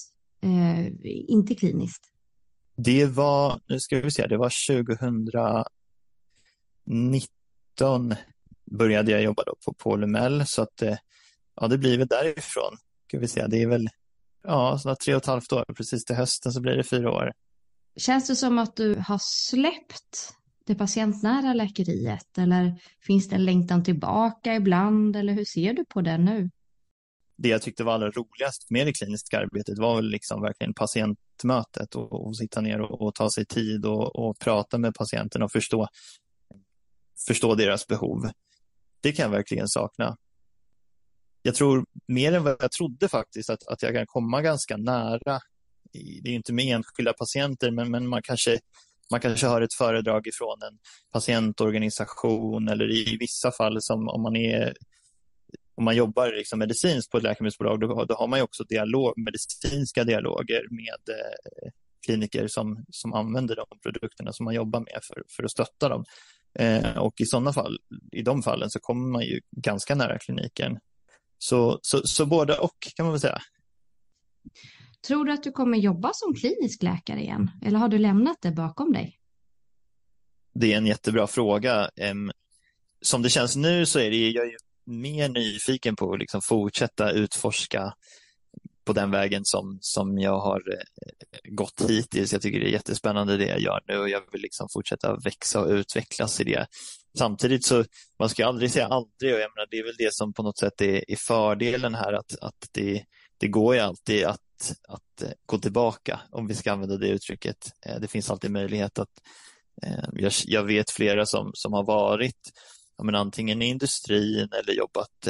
eh, 0.43 0.87
inte 1.05 1.55
kliniskt? 1.55 2.05
Det 2.77 3.07
var, 3.07 3.61
nu 3.69 3.81
ska 3.81 4.01
vi 4.01 4.11
se, 4.11 4.27
det 4.27 4.37
var 4.37 4.53
2019 6.87 8.15
började 8.71 9.11
jag 9.11 9.23
jobba 9.23 9.45
då 9.45 9.55
på 9.65 9.73
Polymel 9.73 10.47
så 10.47 10.63
att 10.63 10.83
eh, 10.83 10.97
ja, 11.55 11.69
det 11.69 11.79
blir 11.79 11.99
väl 11.99 12.07
därifrån. 12.07 12.77
Ska 13.07 13.19
vi 13.19 13.29
se, 13.29 13.47
det 13.47 13.63
är 13.63 13.67
väl 13.67 13.89
ja, 14.43 14.79
snart 14.79 15.01
tre 15.01 15.15
och 15.15 15.23
ett 15.23 15.27
halvt 15.27 15.53
år, 15.53 15.65
precis 15.77 16.05
till 16.05 16.17
hösten 16.17 16.53
så 16.53 16.61
blir 16.61 16.77
det 16.77 16.85
fyra 16.85 17.11
år. 17.11 17.33
Känns 17.97 18.29
det 18.29 18.37
som 18.37 18.59
att 18.59 18.77
du 18.77 18.95
har 18.95 19.19
släppt 19.21 20.35
det 20.67 20.75
patientnära 20.75 21.55
läkeriet 21.55 22.39
eller 22.39 22.81
finns 23.07 23.29
det 23.29 23.37
en 23.37 23.45
längtan 23.45 23.85
tillbaka 23.85 24.55
ibland 24.55 25.17
eller 25.17 25.33
hur 25.33 25.45
ser 25.45 25.73
du 25.73 25.85
på 25.85 26.01
det 26.01 26.19
nu? 26.19 26.51
Det 27.37 27.49
jag 27.49 27.63
tyckte 27.63 27.85
var 27.85 27.93
allra 27.95 28.11
roligast 28.11 28.71
med 28.71 28.87
det 28.87 28.93
kliniska 28.93 29.39
arbetet 29.39 29.79
var 29.79 29.97
väl 29.97 30.11
liksom 30.11 30.43
verkligen 30.43 30.75
patientmötet 30.75 31.95
och, 31.95 32.27
och 32.27 32.37
sitta 32.37 32.61
ner 32.61 32.81
och, 32.81 33.03
och, 33.03 33.15
ta 33.15 33.31
sig 33.31 33.47
tid 33.47 33.87
och, 33.87 34.17
och 34.17 34.39
prata 34.39 34.79
med 34.79 34.95
patienten 34.95 35.43
och 35.43 35.53
förstå, 35.53 35.89
förstå 37.27 37.55
deras 37.55 37.87
behov. 37.87 38.31
Det 39.01 39.13
kan 39.13 39.23
jag 39.23 39.31
verkligen 39.31 39.69
sakna. 39.69 40.17
Jag 41.43 41.55
tror 41.55 41.85
mer 42.07 42.33
än 42.33 42.45
vad 42.45 42.57
jag 42.61 42.73
trodde 42.73 43.09
faktiskt 43.09 43.51
att, 43.51 43.67
att 43.67 43.83
jag 43.83 43.95
kan 43.95 44.07
komma 44.07 44.43
ganska 44.43 44.77
nära. 44.77 45.41
Det 46.23 46.29
är 46.29 46.35
inte 46.35 46.53
med 46.53 46.75
enskilda 46.75 47.13
patienter, 47.13 47.71
men, 47.71 47.91
men 47.91 48.09
man 48.09 48.23
kanske 48.23 48.59
man 49.11 49.21
kanske 49.21 49.47
hör 49.47 49.61
ett 49.61 49.75
föredrag 49.75 50.27
ifrån 50.27 50.63
en 50.63 50.79
patientorganisation 51.13 52.69
eller 52.69 52.91
i 52.91 53.17
vissa 53.21 53.53
fall 53.53 53.77
som 53.81 54.09
om 54.09 54.23
man 54.23 54.37
är 54.37 54.73
om 55.75 55.85
man 55.85 55.97
jobbar 55.97 56.33
liksom 56.33 56.59
medicinskt 56.59 57.11
på 57.11 57.17
ett 57.17 57.23
läkemedelsbolag, 57.23 57.81
då, 57.81 58.05
då 58.05 58.15
har 58.15 58.27
man 58.27 58.43
också 58.43 58.65
dialog, 58.65 59.13
medicinska 59.17 60.05
dialoger 60.05 60.63
med 60.71 61.17
eh, 61.17 61.71
kliniker 62.07 62.47
som, 62.49 62.85
som 62.91 63.13
använder 63.13 63.57
de 63.57 63.67
produkterna 63.83 64.33
som 64.33 64.45
man 64.45 64.55
jobbar 64.55 64.81
med 64.81 65.01
för, 65.03 65.23
för 65.37 65.45
att 65.45 65.51
stötta 65.51 65.89
dem. 65.89 66.05
Eh, 66.59 66.99
och 66.99 67.21
i 67.21 67.27
sådana 67.27 67.53
fall, 67.53 67.79
i 68.13 68.23
de 68.23 68.43
fallen 68.43 68.71
så 68.71 68.81
kommer 68.81 69.09
man 69.09 69.23
ju 69.23 69.41
ganska 69.57 69.95
nära 69.95 70.19
kliniken. 70.19 70.79
Så, 71.39 71.79
så, 71.83 72.07
så 72.07 72.27
både 72.27 72.59
och 72.59 72.89
kan 72.97 73.07
man 73.07 73.13
väl 73.13 73.21
säga. 73.21 73.41
Tror 75.07 75.25
du 75.25 75.33
att 75.33 75.43
du 75.43 75.53
kommer 75.53 75.79
jobba 75.79 76.11
som 76.15 76.35
klinisk 76.35 76.83
läkare 76.83 77.21
igen? 77.21 77.51
Eller 77.65 77.79
har 77.79 77.89
du 77.89 77.99
lämnat 77.99 78.37
det 78.43 78.51
bakom 78.51 78.93
dig? 78.93 79.19
Det 80.55 80.73
är 80.73 80.77
en 80.77 80.87
jättebra 80.87 81.27
fråga. 81.27 81.91
Som 83.03 83.23
det 83.23 83.31
känns 83.31 83.57
nu 83.57 83.87
så 83.87 83.99
är 83.99 84.11
det, 84.11 84.31
jag 84.31 84.47
är 84.47 84.57
mer 84.85 85.29
nyfiken 85.29 85.97
på 85.97 86.13
att 86.13 86.19
liksom 86.19 86.43
fortsätta 86.43 87.11
utforska 87.11 87.95
på 88.85 88.93
den 88.93 89.11
vägen 89.11 89.45
som, 89.45 89.79
som 89.81 90.19
jag 90.19 90.39
har 90.39 90.63
eh, 90.73 91.53
gått 91.55 91.85
hittills. 91.89 92.33
Jag 92.33 92.43
tycker 92.43 92.61
det 92.61 92.69
är 92.69 92.73
jättespännande 92.73 93.37
det 93.37 93.47
jag 93.47 93.61
gör 93.61 93.81
nu 93.89 93.99
och 93.99 94.09
jag 94.09 94.23
vill 94.33 94.43
liksom 94.43 94.69
fortsätta 94.73 95.17
växa 95.17 95.61
och 95.61 95.71
utvecklas 95.71 96.41
i 96.41 96.45
det. 96.45 96.67
Samtidigt 97.19 97.65
så, 97.65 97.85
man 98.19 98.29
ska 98.29 98.47
aldrig 98.47 98.71
säga 98.71 98.87
aldrig 98.87 99.35
och 99.35 99.41
jag 99.41 99.51
menar, 99.57 99.67
det 99.71 99.79
är 99.79 99.85
väl 99.85 99.97
det 99.99 100.15
som 100.15 100.33
på 100.33 100.43
något 100.43 100.59
sätt 100.59 100.81
är, 100.81 101.11
är 101.11 101.17
fördelen 101.17 101.95
här 101.95 102.13
att, 102.13 102.39
att 102.41 102.69
det, 102.73 103.05
det 103.39 103.49
går 103.49 103.75
ju 103.75 103.81
alltid 103.81 104.25
att 104.25 104.41
att, 104.89 105.23
eh, 105.23 105.31
gå 105.47 105.59
tillbaka, 105.59 106.21
om 106.31 106.47
vi 106.47 106.55
ska 106.55 106.73
använda 106.73 106.97
det 106.97 107.09
uttrycket. 107.09 107.73
Eh, 107.87 108.01
det 108.01 108.09
finns 108.09 108.31
alltid 108.31 108.51
möjlighet 108.51 108.99
att 108.99 109.23
eh, 109.83 110.05
jag, 110.13 110.33
jag 110.45 110.65
vet 110.65 110.91
flera 110.91 111.27
som, 111.27 111.51
som 111.55 111.73
har 111.73 111.85
varit 111.85 112.51
men 113.03 113.15
antingen 113.15 113.63
i 113.63 113.67
industrin 113.67 114.49
eller 114.53 114.73
jobbat 114.73 115.29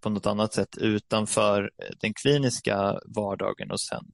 på 0.00 0.10
något 0.10 0.26
annat 0.26 0.54
sätt 0.54 0.78
utanför 0.78 1.70
den 2.00 2.14
kliniska 2.14 3.00
vardagen 3.16 3.70
och 3.70 3.80
sen, 3.80 4.04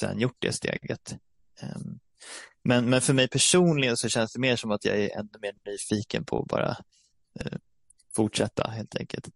sen 0.00 0.18
gjort 0.18 0.36
det 0.38 0.52
steget. 0.52 1.16
Ehm, 1.60 1.98
men, 2.64 2.90
men 2.90 3.00
för 3.00 3.12
mig 3.12 3.28
personligen 3.28 3.96
så 3.96 4.08
känns 4.08 4.32
det 4.32 4.40
mer 4.40 4.56
som 4.56 4.70
att 4.70 4.84
jag 4.84 4.98
är 4.98 5.18
ännu 5.18 5.30
mer 5.42 5.52
nyfiken 5.66 6.24
på 6.24 6.38
att 6.38 6.46
bara 6.46 6.76
fortsätta 8.16 8.70
helt 8.70 8.96
enkelt. 8.96 9.28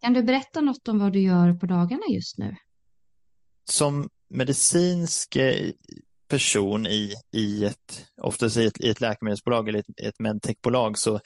Kan 0.00 0.12
du 0.12 0.22
berätta 0.22 0.60
något 0.60 0.88
om 0.88 0.98
vad 0.98 1.12
du 1.12 1.20
gör 1.20 1.54
på 1.54 1.66
dagarna 1.66 2.02
just 2.10 2.38
nu? 2.38 2.56
Som 3.70 4.08
medicinsk 4.30 5.36
eh, 5.36 5.70
person 6.28 6.86
i, 6.86 7.14
i 7.32 7.64
ett, 7.64 8.06
oftast 8.22 8.56
i 8.56 8.66
ett, 8.66 8.80
i 8.80 8.90
ett 8.90 9.00
läkemedelsbolag 9.00 9.68
eller 9.68 9.78
ett, 9.78 10.00
ett 10.02 10.18
medtechbolag 10.18 10.98
så, 10.98 11.20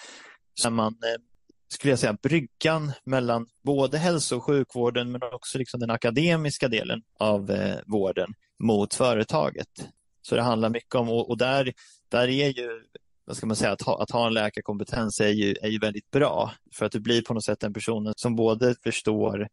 så 0.54 0.68
är 0.68 0.72
man, 0.72 0.92
eh, 0.92 1.31
skulle 1.72 1.92
jag 1.92 1.98
säga, 1.98 2.16
bryggan 2.22 2.92
mellan 3.04 3.46
både 3.62 3.98
hälso 3.98 4.36
och 4.36 4.44
sjukvården 4.44 5.12
men 5.12 5.22
också 5.22 5.58
liksom 5.58 5.80
den 5.80 5.90
akademiska 5.90 6.68
delen 6.68 7.02
av 7.18 7.50
eh, 7.50 7.78
vården 7.86 8.34
mot 8.58 8.94
företaget. 8.94 9.88
Så 10.22 10.36
det 10.36 10.42
handlar 10.42 10.70
mycket 10.70 10.94
om, 10.94 11.08
och, 11.08 11.30
och 11.30 11.38
där, 11.38 11.72
där 12.08 12.28
är 12.28 12.48
ju 12.48 12.82
vad 13.24 13.36
ska 13.36 13.46
man 13.46 13.56
säga, 13.56 13.72
att 13.72 13.82
ha, 13.82 14.02
att 14.02 14.10
ha 14.10 14.26
en 14.26 14.34
läkarkompetens 14.34 15.20
är 15.20 15.28
ju, 15.28 15.54
är 15.62 15.68
ju 15.68 15.78
väldigt 15.78 16.10
bra. 16.10 16.52
För 16.74 16.86
att 16.86 16.92
du 16.92 17.00
blir 17.00 17.22
på 17.22 17.34
något 17.34 17.44
sätt 17.44 17.62
en 17.62 17.74
person 17.74 18.12
som 18.16 18.36
både 18.36 18.74
förstår 18.82 19.48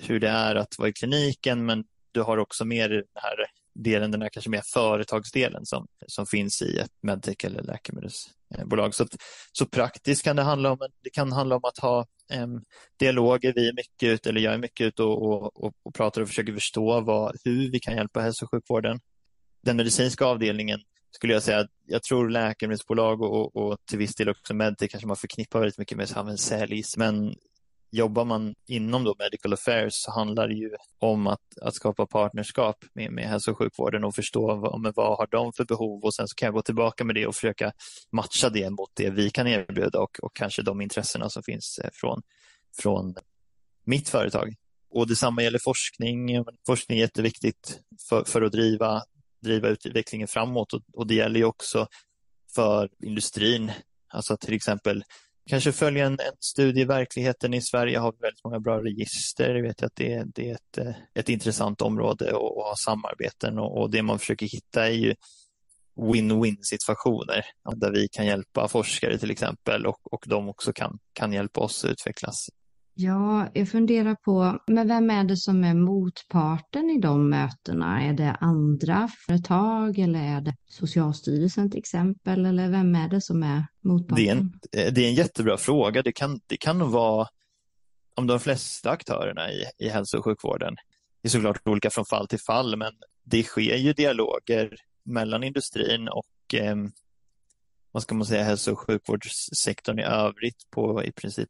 hur 0.00 0.20
det 0.20 0.28
är 0.28 0.54
att 0.54 0.78
vara 0.78 0.88
i 0.88 0.92
kliniken 0.92 1.66
men 1.66 1.84
du 2.12 2.22
har 2.22 2.36
också 2.36 2.64
mer 2.64 2.88
den 2.88 3.04
här 3.14 3.36
delen, 3.74 4.10
den 4.10 4.22
här 4.22 4.28
kanske 4.28 4.50
mer 4.50 4.62
företagsdelen 4.72 5.66
som, 5.66 5.86
som 6.06 6.26
finns 6.26 6.62
i 6.62 6.78
ett 6.78 6.90
medtech 7.02 7.44
eller 7.44 7.62
läkemedelsbolag. 7.62 8.94
Så, 8.94 9.06
så 9.52 9.66
praktiskt 9.66 10.22
kan 10.22 10.36
det 10.36 10.42
handla 10.42 10.72
om, 10.72 10.78
det 11.02 11.10
kan 11.10 11.32
handla 11.32 11.56
om 11.56 11.64
att 11.64 11.78
ha 11.78 12.06
um, 12.34 12.62
dialoger. 12.98 13.52
Vi 13.56 13.68
är 13.68 13.72
mycket 13.72 14.08
ute, 14.08 14.28
eller 14.28 14.40
jag 14.40 14.54
är 14.54 14.58
mycket 14.58 14.86
ute 14.86 15.02
och, 15.02 15.22
och, 15.22 15.64
och, 15.64 15.72
och 15.82 15.94
pratar 15.94 16.20
och 16.20 16.28
försöker 16.28 16.52
förstå 16.52 17.00
vad, 17.00 17.36
hur 17.44 17.70
vi 17.70 17.80
kan 17.80 17.96
hjälpa 17.96 18.20
hälso 18.20 18.44
och 18.44 18.50
sjukvården. 18.50 19.00
Den 19.62 19.76
medicinska 19.76 20.24
avdelningen 20.24 20.80
skulle 21.10 21.32
jag 21.32 21.42
säga 21.42 21.58
att 21.58 21.70
jag 21.86 22.02
tror 22.02 22.28
läkemedelsbolag 22.28 23.22
och, 23.22 23.56
och 23.56 23.78
till 23.88 23.98
viss 23.98 24.14
del 24.14 24.28
också 24.28 24.54
medtech 24.54 24.90
kanske 24.90 25.06
man 25.06 25.16
förknippar 25.16 25.60
väldigt 25.60 25.78
mycket 25.78 25.98
med 25.98 26.16
en 26.16 26.38
säljs. 26.38 26.96
Men 26.96 27.34
jobbar 27.94 28.24
man 28.24 28.54
inom 28.66 29.04
då 29.04 29.14
medical 29.18 29.52
affairs 29.52 29.92
så 29.94 30.10
handlar 30.10 30.48
det 30.48 30.54
ju 30.54 30.70
om 30.98 31.26
att, 31.26 31.58
att 31.62 31.74
skapa 31.74 32.06
partnerskap 32.06 32.76
med, 32.94 33.12
med 33.12 33.24
hälso 33.24 33.50
och 33.50 33.58
sjukvården 33.58 34.04
och 34.04 34.14
förstå 34.14 34.54
vad, 34.54 34.80
men 34.80 34.92
vad 34.96 35.18
har 35.18 35.28
de 35.30 35.52
för 35.52 35.64
behov 35.64 36.04
och 36.04 36.14
sen 36.14 36.28
så 36.28 36.34
kan 36.34 36.46
jag 36.46 36.54
gå 36.54 36.62
tillbaka 36.62 37.04
med 37.04 37.14
det 37.14 37.26
och 37.26 37.34
försöka 37.34 37.72
matcha 38.12 38.48
det 38.48 38.70
mot 38.70 38.90
det 38.94 39.10
vi 39.10 39.30
kan 39.30 39.46
erbjuda 39.46 40.00
och, 40.00 40.18
och 40.22 40.36
kanske 40.36 40.62
de 40.62 40.80
intressena 40.80 41.30
som 41.30 41.42
finns 41.42 41.78
eh, 41.78 41.90
från, 41.92 42.22
från 42.82 43.14
mitt 43.84 44.08
företag. 44.08 44.54
Och 44.90 45.08
detsamma 45.08 45.42
gäller 45.42 45.58
forskning. 45.58 46.44
Forskning 46.66 46.98
är 46.98 47.02
jätteviktigt 47.02 47.80
för, 48.08 48.24
för 48.24 48.42
att 48.42 48.52
driva 48.52 49.02
driva 49.42 49.68
utvecklingen 49.68 50.28
framåt 50.28 50.72
och, 50.72 50.82
och 50.92 51.06
det 51.06 51.14
gäller 51.14 51.40
ju 51.40 51.44
också 51.46 51.86
för 52.54 52.88
industrin. 53.02 53.72
Alltså 54.08 54.36
till 54.36 54.54
exempel 54.54 55.04
kanske 55.46 55.72
följa 55.72 56.06
en, 56.06 56.12
en 56.12 56.36
studie 56.40 56.80
i 56.80 56.84
verkligheten. 56.84 57.54
I 57.54 57.60
Sverige 57.60 57.98
har 57.98 58.12
vi 58.12 58.18
väldigt 58.20 58.44
många 58.44 58.60
bra 58.60 58.84
register. 58.84 59.54
Jag 59.54 59.62
vet 59.62 59.82
att 59.82 59.96
det, 59.96 60.24
det 60.34 60.50
är 60.50 60.54
ett, 60.54 60.78
eh, 60.78 60.94
ett 61.14 61.28
intressant 61.28 61.82
område 61.82 62.28
att 62.28 62.40
ha 62.40 62.74
samarbeten 62.84 63.58
och, 63.58 63.80
och 63.80 63.90
det 63.90 64.02
man 64.02 64.18
försöker 64.18 64.46
hitta 64.46 64.86
är 64.86 64.92
ju 64.92 65.14
win-win 65.96 66.56
situationer 66.62 67.44
där 67.76 67.92
vi 67.92 68.08
kan 68.08 68.26
hjälpa 68.26 68.68
forskare 68.68 69.18
till 69.18 69.30
exempel 69.30 69.86
och, 69.86 70.12
och 70.12 70.24
de 70.26 70.48
också 70.48 70.72
kan, 70.72 70.98
kan 71.12 71.32
hjälpa 71.32 71.60
oss 71.60 71.84
att 71.84 71.90
utvecklas. 71.90 72.48
Ja, 72.96 73.48
jag 73.54 73.68
funderar 73.68 74.14
på, 74.14 74.58
men 74.66 74.88
vem 74.88 75.10
är 75.10 75.24
det 75.24 75.36
som 75.36 75.64
är 75.64 75.74
motparten 75.74 76.90
i 76.90 77.00
de 77.00 77.30
mötena? 77.30 78.02
Är 78.02 78.12
det 78.12 78.36
andra 78.40 79.08
företag 79.26 79.98
eller 79.98 80.36
är 80.36 80.40
det 80.40 80.56
Socialstyrelsen 80.68 81.70
till 81.70 81.78
exempel? 81.78 82.46
Eller 82.46 82.68
vem 82.68 82.94
är 82.94 83.08
det 83.08 83.20
som 83.20 83.42
är 83.42 83.66
motparten? 83.80 84.16
Det 84.24 84.28
är 84.28 84.32
en, 84.32 84.86
eh, 84.86 84.92
det 84.92 85.04
är 85.04 85.08
en 85.08 85.14
jättebra 85.14 85.56
fråga. 85.56 86.02
Det 86.02 86.12
kan, 86.12 86.40
det 86.46 86.56
kan 86.56 86.78
nog 86.78 86.90
vara 86.90 87.28
om 88.14 88.26
de 88.26 88.40
flesta 88.40 88.90
aktörerna 88.90 89.52
i, 89.52 89.64
i 89.78 89.88
hälso 89.88 90.18
och 90.18 90.24
sjukvården. 90.24 90.76
Det 91.22 91.28
är 91.28 91.30
såklart 91.30 91.68
olika 91.68 91.90
från 91.90 92.04
fall 92.04 92.28
till 92.28 92.40
fall, 92.40 92.76
men 92.76 92.92
det 93.24 93.42
sker 93.42 93.76
ju 93.76 93.92
dialoger 93.92 94.76
mellan 95.04 95.42
industrin 95.42 96.08
och 96.08 96.54
eh, 96.54 96.76
vad 97.92 98.02
ska 98.02 98.14
man 98.14 98.26
säga, 98.26 98.44
hälso 98.44 98.72
och 98.72 98.78
sjukvårdssektorn 98.78 99.98
i 99.98 100.02
övrigt 100.02 100.70
på 100.70 101.04
i 101.04 101.12
princip 101.12 101.48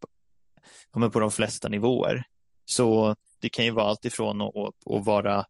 ja, 0.93 1.11
på 1.11 1.21
de 1.21 1.31
flesta 1.31 1.69
nivåer. 1.69 2.25
Så 2.65 3.17
det 3.41 3.49
kan 3.49 3.65
ju 3.65 3.71
vara 3.71 3.87
allt 3.87 4.05
ifrån 4.05 4.41
att, 4.41 4.93
att 4.95 5.07
vara 5.07 5.45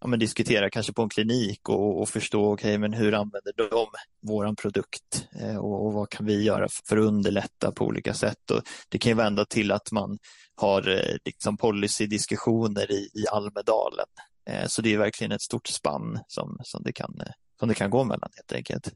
ja, 0.00 0.06
men 0.06 0.18
diskutera 0.18 0.70
kanske 0.70 0.92
på 0.92 1.02
en 1.02 1.08
klinik 1.08 1.68
och, 1.68 2.00
och 2.00 2.08
förstå 2.08 2.52
okay, 2.52 2.78
men 2.78 2.92
hur 2.92 3.14
använder 3.14 3.52
de 3.56 3.86
vår 4.20 4.54
produkt 4.54 5.28
eh, 5.40 5.56
och, 5.56 5.86
och, 5.86 5.92
vad 5.92 6.10
kan 6.10 6.26
vi 6.26 6.42
göra 6.42 6.68
för 6.84 6.96
att 6.96 7.04
underlätta 7.04 7.72
på 7.72 7.84
olika 7.84 8.14
sätt. 8.14 8.50
Och 8.50 8.62
det 8.88 8.98
kan 8.98 9.10
ju 9.10 9.16
vända 9.16 9.44
till 9.44 9.72
att 9.72 9.92
man 9.92 10.18
har 10.54 10.88
eh, 10.88 11.16
liksom 11.24 11.56
policydiskussioner 11.56 12.92
i, 12.92 13.08
i 13.14 13.28
Almedalen. 13.32 14.06
Eh, 14.50 14.66
så 14.66 14.82
det 14.82 14.94
är 14.94 14.98
verkligen 14.98 15.32
ett 15.32 15.42
stort 15.42 15.66
spann 15.66 16.20
som, 16.28 16.58
som, 16.62 16.82
det 16.82 16.92
kan, 16.92 17.20
eh, 17.20 17.32
som 17.58 17.68
det 17.68 17.74
kan 17.74 17.90
gå 17.90 18.04
mellan 18.04 18.30
helt 18.34 18.52
enkelt. 18.52 18.92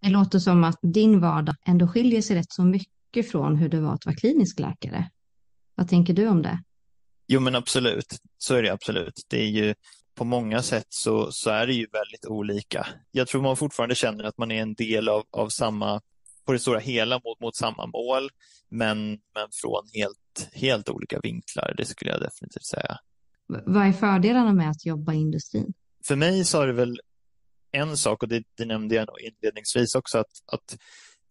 Det 0.00 0.10
låter 0.10 0.38
som 0.38 0.64
att 0.64 0.78
din 0.82 1.20
vardag 1.20 1.56
ändå 1.66 1.88
skiljer 1.88 2.22
sig 2.22 2.36
rätt 2.36 2.52
så 2.52 2.64
mycket 2.64 2.93
från 3.22 3.56
hur 3.56 3.68
det 3.68 3.80
var 3.80 3.94
att 3.94 4.06
vara 4.06 4.16
klinisk 4.16 4.60
läkare. 4.60 5.10
Vad 5.74 5.88
tänker 5.88 6.14
du 6.14 6.28
om 6.28 6.42
det? 6.42 6.62
Jo, 7.26 7.40
men 7.40 7.54
absolut. 7.54 8.18
Så 8.38 8.54
är 8.54 8.62
det 8.62 8.72
absolut. 8.72 9.26
Det 9.28 9.42
är 9.42 9.48
ju 9.48 9.74
på 10.14 10.24
många 10.24 10.62
sätt 10.62 10.86
så, 10.88 11.32
så 11.32 11.50
är 11.50 11.66
det 11.66 11.74
ju 11.74 11.86
väldigt 11.92 12.26
olika. 12.26 12.86
Jag 13.10 13.28
tror 13.28 13.42
man 13.42 13.56
fortfarande 13.56 13.94
känner 13.94 14.24
att 14.24 14.38
man 14.38 14.50
är 14.50 14.62
en 14.62 14.74
del 14.74 15.08
av, 15.08 15.24
av 15.30 15.48
samma, 15.48 16.00
på 16.46 16.52
det 16.52 16.58
stora 16.58 16.78
hela 16.78 17.14
mot, 17.24 17.40
mot 17.40 17.56
samma 17.56 17.86
mål, 17.86 18.30
men, 18.68 19.08
men 19.08 19.48
från 19.52 19.88
helt, 19.94 20.48
helt 20.52 20.88
olika 20.88 21.20
vinklar. 21.20 21.74
Det 21.76 21.84
skulle 21.84 22.10
jag 22.10 22.20
definitivt 22.20 22.66
säga. 22.66 22.98
Vad 23.46 23.86
är 23.86 23.92
fördelarna 23.92 24.52
med 24.52 24.70
att 24.70 24.86
jobba 24.86 25.12
i 25.12 25.16
industrin? 25.16 25.74
För 26.06 26.16
mig 26.16 26.44
så 26.44 26.62
är 26.62 26.66
det 26.66 26.72
väl 26.72 27.00
en 27.72 27.96
sak, 27.96 28.22
och 28.22 28.28
det, 28.28 28.42
det 28.56 28.64
nämnde 28.64 28.94
jag 28.94 29.06
inledningsvis 29.20 29.94
också, 29.94 30.18
att, 30.18 30.32
att 30.46 30.78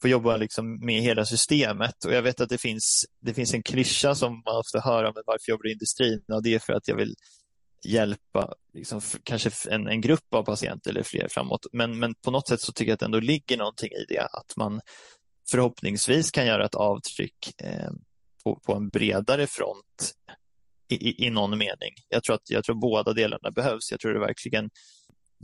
får 0.04 0.10
jobba 0.10 0.38
liksom 0.38 0.86
med 0.86 1.02
hela 1.02 1.26
systemet. 1.26 2.06
Och 2.06 2.14
jag 2.14 2.22
vet 2.22 2.42
att 2.42 2.50
det 2.50 2.58
finns, 2.58 3.06
det 3.20 3.34
finns 3.34 3.54
en 3.54 3.64
klyscha 3.64 4.16
som 4.16 4.32
man 4.46 4.58
ofta 4.58 4.80
hör 4.80 5.04
om 5.04 5.14
varför 5.16 5.44
jag 5.48 5.54
jobbar 5.54 5.68
i 5.68 5.72
industrin 5.72 6.24
och 6.34 6.44
det 6.44 6.54
är 6.54 6.60
för 6.60 6.74
att 6.74 6.88
jag 6.88 6.96
vill 6.96 7.16
hjälpa 7.86 8.54
liksom, 8.74 9.02
kanske 9.24 9.52
en, 9.70 9.88
en 9.88 10.02
grupp 10.02 10.34
av 10.34 10.44
patienter 10.44 10.92
eller 10.92 11.04
fler 11.04 11.28
framåt. 11.28 11.66
Men, 11.74 12.00
men 12.00 12.16
på 12.16 12.32
något 12.32 12.48
sätt 12.48 12.62
så 12.62 12.72
tycker 12.72 12.90
jag 12.90 12.94
att 12.94 13.00
det 13.00 13.06
ändå 13.06 13.20
ligger 13.20 13.58
någonting 13.58 13.90
i 13.92 14.06
det, 14.10 14.20
att 14.20 14.58
man 14.58 14.82
förhoppningsvis 15.52 16.32
kan 16.32 16.46
göra 16.46 16.66
ett 16.66 16.76
avtryck 16.76 17.62
eh, 17.64 17.92
på, 18.44 18.60
på 18.66 18.74
en 18.74 18.90
bredare 18.90 19.48
front 19.48 20.14
i, 20.90 20.96
i, 20.96 21.26
i, 21.26 21.30
någon 21.30 21.58
mening. 21.58 21.94
Jag 22.10 22.24
tror, 22.24 22.36
att, 22.36 22.50
jag 22.50 22.64
tror 22.64 22.76
båda 22.76 23.14
delarna 23.14 23.52
behövs. 23.52 23.92
Jag 23.92 24.00
tror 24.00 24.14
det 24.14 24.20
verkligen 24.20 24.70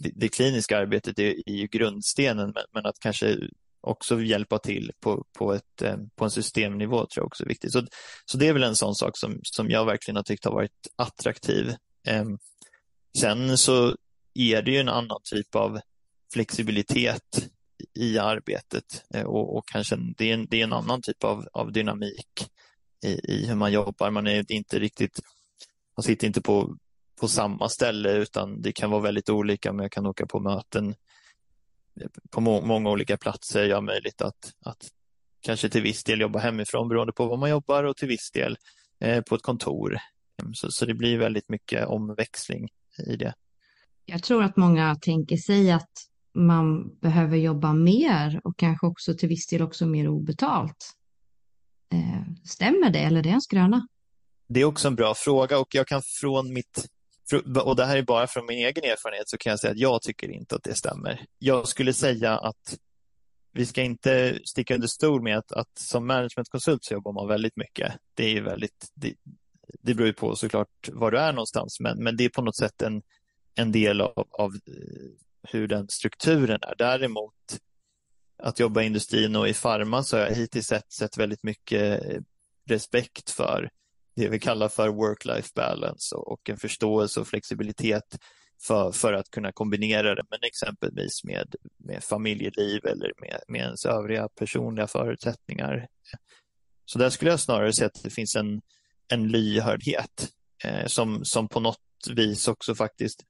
det, 0.03 0.11
det 0.15 0.29
kliniska 0.29 0.77
arbetet 0.77 1.19
är, 1.19 1.49
är 1.49 1.55
ju 1.55 1.67
grundstenen, 1.67 2.51
men, 2.55 2.63
men, 2.73 2.85
att 2.85 2.99
kanske 2.99 3.37
också 3.81 4.21
hjälpa 4.21 4.59
till 4.59 4.91
på, 4.99 5.25
på, 5.37 5.53
ett, 5.53 5.81
eh, 5.81 5.97
på 6.15 6.23
en 6.25 6.31
systemnivå 6.31 6.97
tror 6.97 7.21
jag 7.21 7.25
också 7.25 7.43
är 7.43 7.47
viktigt. 7.47 7.71
Så, 7.71 7.87
så 8.25 8.37
det 8.37 8.47
är 8.47 8.53
väl 8.53 8.63
en 8.63 8.75
sån 8.75 8.95
sak 8.95 9.17
som, 9.17 9.39
som 9.43 9.69
jag 9.69 9.85
verkligen 9.85 10.15
har 10.15 10.23
tyckt 10.23 10.45
har 10.45 10.51
varit 10.51 10.87
attraktiv. 10.95 11.75
Ehm, 12.07 12.37
sen 13.19 13.57
så 13.57 13.95
är 14.33 14.61
det 14.61 14.71
ju 14.71 14.77
en 14.77 14.89
annan 14.89 15.19
typ 15.23 15.55
av 15.55 15.79
flexibilitet 16.33 17.49
i 17.95 18.17
arbetet 18.17 19.03
eh, 19.13 19.23
och, 19.23 19.57
och 19.57 19.67
kanske 19.67 19.97
det 20.17 20.29
är, 20.29 20.33
en, 20.33 20.47
det 20.49 20.59
är 20.59 20.63
en 20.63 20.73
annan 20.73 21.01
typ 21.01 21.23
av, 21.23 21.47
av 21.53 21.71
dynamik 21.71 22.49
i, 23.05 23.33
i 23.33 23.45
hur 23.47 23.55
man 23.55 23.71
jobbar. 23.71 24.11
Man 24.11 24.27
är 24.27 24.51
inte 24.51 24.79
riktigt, 24.79 25.19
man 25.97 26.03
sitter 26.03 26.27
inte 26.27 26.41
på, 26.41 26.77
på 27.19 27.27
samma 27.27 27.69
ställe 27.69 28.11
utan 28.11 28.61
det 28.61 28.71
kan 28.71 28.91
vara 28.91 29.01
väldigt 29.01 29.29
olika. 29.29 29.73
Men 29.73 29.83
jag 29.83 29.91
kan 29.91 30.05
åka 30.05 30.25
på 30.25 30.39
möten 30.39 30.95
på 32.29 32.41
må 32.41 32.61
många 32.61 32.89
olika 32.89 33.17
platser. 33.17 33.65
Jag 33.65 33.77
har 33.77 33.81
möjlighet 33.81 34.21
att, 34.21 34.53
att 34.65 34.87
kanske 35.41 35.69
till 35.69 35.81
viss 35.81 36.03
del 36.03 36.21
jobba 36.21 36.39
hemifrån 36.39 36.89
beroende 36.89 37.13
på 37.13 37.25
var 37.25 37.37
man 37.37 37.49
jobbar 37.49 37.83
och 37.83 37.97
till 37.97 38.07
viss 38.07 38.31
del 38.31 38.57
eh, 38.99 39.21
på 39.21 39.35
ett 39.35 39.41
kontor. 39.41 39.97
Så, 40.53 40.71
så 40.71 40.85
det 40.85 40.93
blir 40.93 41.17
väldigt 41.17 41.49
mycket 41.49 41.87
omväxling 41.87 42.67
i 43.07 43.15
det. 43.15 43.33
Jag 44.05 44.23
tror 44.23 44.43
att 44.43 44.57
många 44.57 44.95
tänker 44.95 45.37
sig 45.37 45.71
att 45.71 45.91
man 46.33 46.95
behöver 46.99 47.37
jobba 47.37 47.73
mer 47.73 48.41
och 48.43 48.57
kanske 48.57 48.87
också 48.87 49.13
till 49.13 49.29
viss 49.29 49.47
del 49.47 49.61
också 49.61 49.85
mer 49.85 50.07
obetalt. 50.07 50.95
Eh, 51.93 52.33
stämmer 52.45 52.89
det 52.89 52.99
eller 52.99 53.19
är 53.19 53.23
det 53.23 53.29
en 53.29 53.41
skröna? 53.41 53.87
Det 54.47 54.61
är 54.61 54.65
också 54.65 54.87
en 54.87 54.95
bra 54.95 55.13
fråga 55.15 55.59
och 55.59 55.75
jag 55.75 55.87
kan 55.87 56.01
från 56.21 56.53
mitt 56.53 56.87
och 57.63 57.75
det 57.75 57.85
här 57.85 57.97
är 57.97 58.01
bara 58.01 58.27
från 58.27 58.45
min 58.45 58.57
egen 58.57 58.83
erfarenhet 58.83 59.29
så 59.29 59.37
kan 59.37 59.49
jag 59.49 59.59
säga 59.59 59.71
att 59.71 59.79
jag 59.79 60.01
tycker 60.01 60.29
inte 60.29 60.55
att 60.55 60.63
det 60.63 60.75
stämmer. 60.75 61.25
Jag 61.39 61.67
skulle 61.67 61.93
säga 61.93 62.37
att 62.37 62.77
vi 63.51 63.65
ska 63.65 63.81
inte 63.81 64.39
sticka 64.43 64.75
under 64.75 64.87
stol 64.87 65.21
med 65.21 65.37
att, 65.37 65.51
att 65.51 65.77
som 65.79 66.07
managementkonsult 66.07 66.83
så 66.83 66.93
jobbar 66.93 67.11
man 67.11 67.27
väldigt 67.27 67.57
mycket. 67.57 67.93
Det 68.13 68.37
är 68.37 68.41
väldigt, 68.41 68.91
det, 68.93 69.13
det 69.81 69.93
beror 69.93 70.07
ju 70.07 70.13
på 70.13 70.35
såklart 70.35 70.89
var 70.91 71.11
du 71.11 71.19
är 71.19 71.33
någonstans, 71.33 71.79
men, 71.79 72.03
men 72.03 72.17
det 72.17 72.25
är 72.25 72.29
på 72.29 72.41
något 72.41 72.57
sätt 72.57 72.81
en, 72.81 73.01
en 73.55 73.71
del 73.71 74.01
av, 74.01 74.27
av 74.31 74.55
eh, 74.55 75.09
hur 75.43 75.67
den 75.67 75.89
strukturen 75.89 76.59
är. 76.61 76.75
Däremot 76.77 77.33
att 78.43 78.59
jobba 78.59 78.81
i 78.81 78.85
industrin 78.85 79.35
och 79.35 79.47
i 79.47 79.53
farma 79.53 80.03
så 80.03 80.17
har 80.17 80.23
jag 80.23 80.35
hittills 80.35 80.67
sett, 80.67 80.91
sett 80.91 81.17
väldigt 81.17 81.43
mycket 81.43 82.05
eh, 82.05 82.21
respekt 82.65 83.29
för 83.29 83.69
det 84.19 84.29
vi 84.29 84.39
kallar 84.39 84.69
för 84.69 84.89
work-life 84.89 85.51
balance 85.55 86.15
och 86.15 86.49
en 86.49 86.57
förståelse 86.57 87.19
och 87.19 87.27
flexibilitet 87.27 88.17
för, 88.61 88.91
för 88.91 89.13
att 89.13 89.31
kunna 89.31 89.51
kombinera 89.51 90.15
det 90.15 90.23
med 90.29 90.39
exempelvis 90.43 91.23
med, 91.23 91.55
med 91.77 92.03
familjeliv 92.03 92.85
eller 92.85 93.11
med, 93.21 93.39
med 93.47 93.61
ens 93.61 93.85
övriga 93.85 94.29
personliga 94.29 94.87
förutsättningar. 94.87 95.87
Så 96.85 96.99
där 96.99 97.09
skulle 97.09 97.31
jag 97.31 97.39
snarare 97.39 97.73
säga 97.73 97.87
att 97.87 98.03
det 98.03 98.09
finns 98.09 98.35
en, 98.35 98.61
en 99.07 99.27
lyhördhet 99.27 100.29
eh, 100.63 100.85
som, 100.85 101.25
som 101.25 101.47
på 101.47 101.59
något 101.59 101.79
vis 102.09 102.47
också 102.47 102.75
faktiskt, 102.75 103.23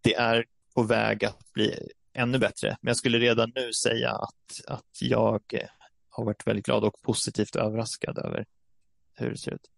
det 0.00 0.14
är 0.14 0.44
på 0.74 0.82
väg 0.82 1.24
att 1.24 1.52
bli 1.52 1.88
ännu 2.14 2.38
bättre. 2.38 2.76
Men 2.80 2.88
jag 2.90 2.96
skulle 2.96 3.18
redan 3.18 3.52
nu 3.54 3.72
säga 3.72 4.10
att, 4.10 4.64
att 4.66 4.98
jag 5.00 5.42
eh, 5.52 5.68
har 6.08 6.24
varit 6.24 6.46
väldigt 6.46 6.64
glad 6.64 6.84
och 6.84 7.02
positivt 7.02 7.56
överraskad 7.56 8.18
över 8.18 8.44
hur 9.14 9.30
det 9.30 9.38
ser 9.38 9.54
ut. 9.54 9.70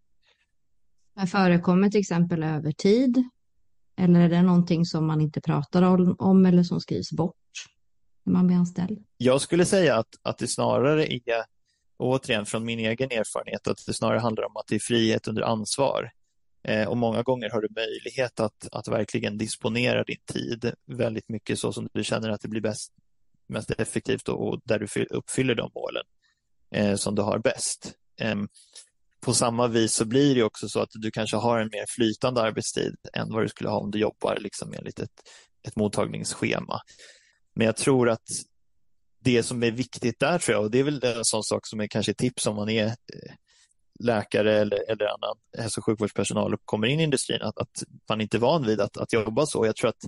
Men 1.17 1.27
förekommer 1.27 1.89
till 1.89 1.99
exempel 1.99 2.43
övertid? 2.43 3.23
Eller 3.95 4.19
är 4.19 4.29
det 4.29 4.41
någonting 4.41 4.85
som 4.85 5.07
man 5.07 5.21
inte 5.21 5.41
pratar 5.41 5.81
om 6.21 6.45
eller 6.45 6.63
som 6.63 6.81
skrivs 6.81 7.11
bort 7.11 7.35
när 8.23 8.33
man 8.33 8.47
blir 8.47 8.57
anställd? 8.57 9.03
Jag 9.17 9.41
skulle 9.41 9.65
säga 9.65 9.95
att, 9.95 10.19
att 10.21 10.37
det 10.37 10.47
snarare 10.47 11.13
är, 11.13 11.21
återigen 11.97 12.45
från 12.45 12.65
min 12.65 12.79
egen 12.79 13.11
erfarenhet, 13.11 13.67
att 13.67 13.85
det 13.85 13.93
snarare 13.93 14.19
handlar 14.19 14.43
om 14.45 14.57
att 14.57 14.67
det 14.67 14.75
är 14.75 14.79
frihet 14.79 15.27
under 15.27 15.41
ansvar. 15.41 16.11
Eh, 16.63 16.87
och 16.87 16.97
många 16.97 17.23
gånger 17.23 17.49
har 17.49 17.61
du 17.61 17.67
möjlighet 17.75 18.39
att, 18.39 18.67
att 18.71 18.87
verkligen 18.87 19.37
disponera 19.37 20.03
din 20.03 20.21
tid 20.33 20.73
väldigt 20.85 21.29
mycket 21.29 21.59
så 21.59 21.73
som 21.73 21.89
du 21.93 22.03
känner 22.03 22.29
att 22.29 22.41
det 22.41 22.47
blir 22.47 22.61
bäst, 22.61 22.91
mest 23.47 23.71
effektivt 23.71 24.29
och, 24.29 24.47
och 24.47 24.61
där 24.63 24.79
du 24.79 25.05
uppfyller 25.05 25.55
de 25.55 25.71
målen 25.75 26.03
eh, 26.71 26.95
som 26.95 27.15
du 27.15 27.21
har 27.21 27.39
bäst. 27.39 27.93
Eh, 28.19 28.35
på 29.19 29.33
samma 29.33 29.67
vis 29.67 29.93
så 29.93 30.05
blir 30.05 30.35
det 30.35 30.43
också 30.43 30.69
så 30.69 30.79
att 30.79 30.89
du 30.93 31.11
kanske 31.11 31.37
har 31.37 31.59
en 31.59 31.69
mer 31.71 31.85
flytande 31.95 32.41
arbetstid 32.41 32.95
än 33.13 33.33
vad 33.33 33.43
du 33.43 33.47
skulle 33.47 33.69
ha 33.69 33.79
om 33.79 33.91
du 33.91 33.99
jobbar 33.99 34.37
liksom 34.39 34.73
enligt 34.73 34.99
ett, 34.99 35.21
ett 35.67 35.75
mottagningsschema. 35.75 36.81
Men 37.55 37.65
jag 37.65 37.75
tror 37.75 38.09
att 38.09 38.27
det 39.19 39.43
som 39.43 39.63
är 39.63 39.71
viktigt 39.71 40.19
där 40.19 40.39
tror 40.39 40.55
jag, 40.55 40.63
och 40.63 40.71
det 40.71 40.79
är 40.79 40.83
väl 40.83 41.03
en 41.03 41.25
sån 41.25 41.43
sak 41.43 41.67
som 41.67 41.79
är 41.79 41.87
kanske 41.87 42.13
tips 42.13 42.47
om 42.47 42.55
man 42.55 42.69
är 42.69 42.85
eh, 42.85 43.33
läkare 43.99 44.59
eller, 44.59 44.91
eller 44.91 45.05
annan 45.05 45.37
hälso 45.57 45.79
och 45.79 45.85
sjukvårdspersonal 45.85 46.53
och 46.53 46.59
kommer 46.65 46.87
in 46.87 46.99
i 46.99 47.03
industrin, 47.03 47.41
att, 47.41 47.57
att 47.57 47.83
man 48.09 48.21
inte 48.21 48.37
är 48.37 48.39
van 48.39 48.65
vid 48.65 48.81
att, 48.81 48.97
att 48.97 49.13
jobba 49.13 49.45
så. 49.45 49.65
Jag 49.65 49.75
tror 49.75 49.89
att 49.89 50.05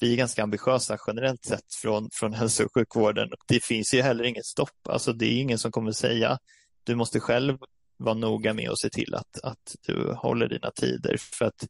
vi 0.00 0.12
är 0.12 0.16
ganska 0.16 0.42
ambitiösa 0.42 0.98
generellt 1.06 1.44
sett 1.44 1.74
från, 1.82 2.08
från 2.12 2.32
hälso 2.34 2.64
och 2.64 2.74
sjukvården. 2.74 3.28
Det 3.48 3.64
finns 3.64 3.94
ju 3.94 4.02
heller 4.02 4.24
inget 4.24 4.46
stopp. 4.46 4.88
Alltså 4.88 5.12
det 5.12 5.26
är 5.26 5.40
ingen 5.40 5.58
som 5.58 5.72
kommer 5.72 5.92
säga 5.92 6.38
du 6.84 6.94
måste 6.94 7.20
själv 7.20 7.58
vara 8.02 8.14
noga 8.14 8.54
med 8.54 8.70
att 8.70 8.78
se 8.78 8.90
till 8.90 9.14
att, 9.14 9.40
att 9.42 9.76
du 9.86 10.12
håller 10.12 10.48
dina 10.48 10.70
tider. 10.70 11.16
För 11.38 11.44
att 11.44 11.66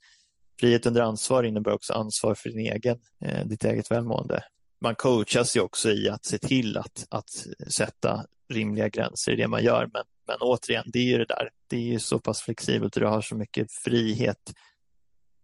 frihet 0.61 0.87
under 0.87 1.03
ansvar 1.03 1.43
innebär 1.43 1.73
också 1.73 1.93
ansvar 1.93 2.35
för 2.35 2.49
din 2.49 2.73
egen, 2.73 2.99
eh, 3.25 3.47
ditt 3.47 3.65
eget 3.65 3.91
välmående. 3.91 4.45
Man 4.81 4.95
coachas 4.95 5.57
ju 5.57 5.61
också 5.61 5.91
i 5.91 6.09
att 6.09 6.25
se 6.25 6.39
till 6.39 6.77
att, 6.77 7.07
att 7.11 7.31
sätta 7.69 8.27
rimliga 8.53 8.89
gränser 8.89 9.33
i 9.33 9.37
det 9.37 9.49
man 9.49 9.65
gör. 9.65 9.91
Men, 9.93 10.03
men 10.27 10.37
återigen, 10.41 10.85
det 10.87 10.99
är 10.99 11.05
ju 11.05 11.19
det 11.19 11.25
där. 11.29 11.51
Det 11.67 11.77
är 11.77 11.93
ju 11.93 11.99
så 11.99 12.19
pass 12.19 12.41
flexibelt 12.43 12.97
och 12.97 13.01
du 13.01 13.07
har 13.07 13.21
så 13.21 13.37
mycket 13.37 13.73
frihet 13.73 14.53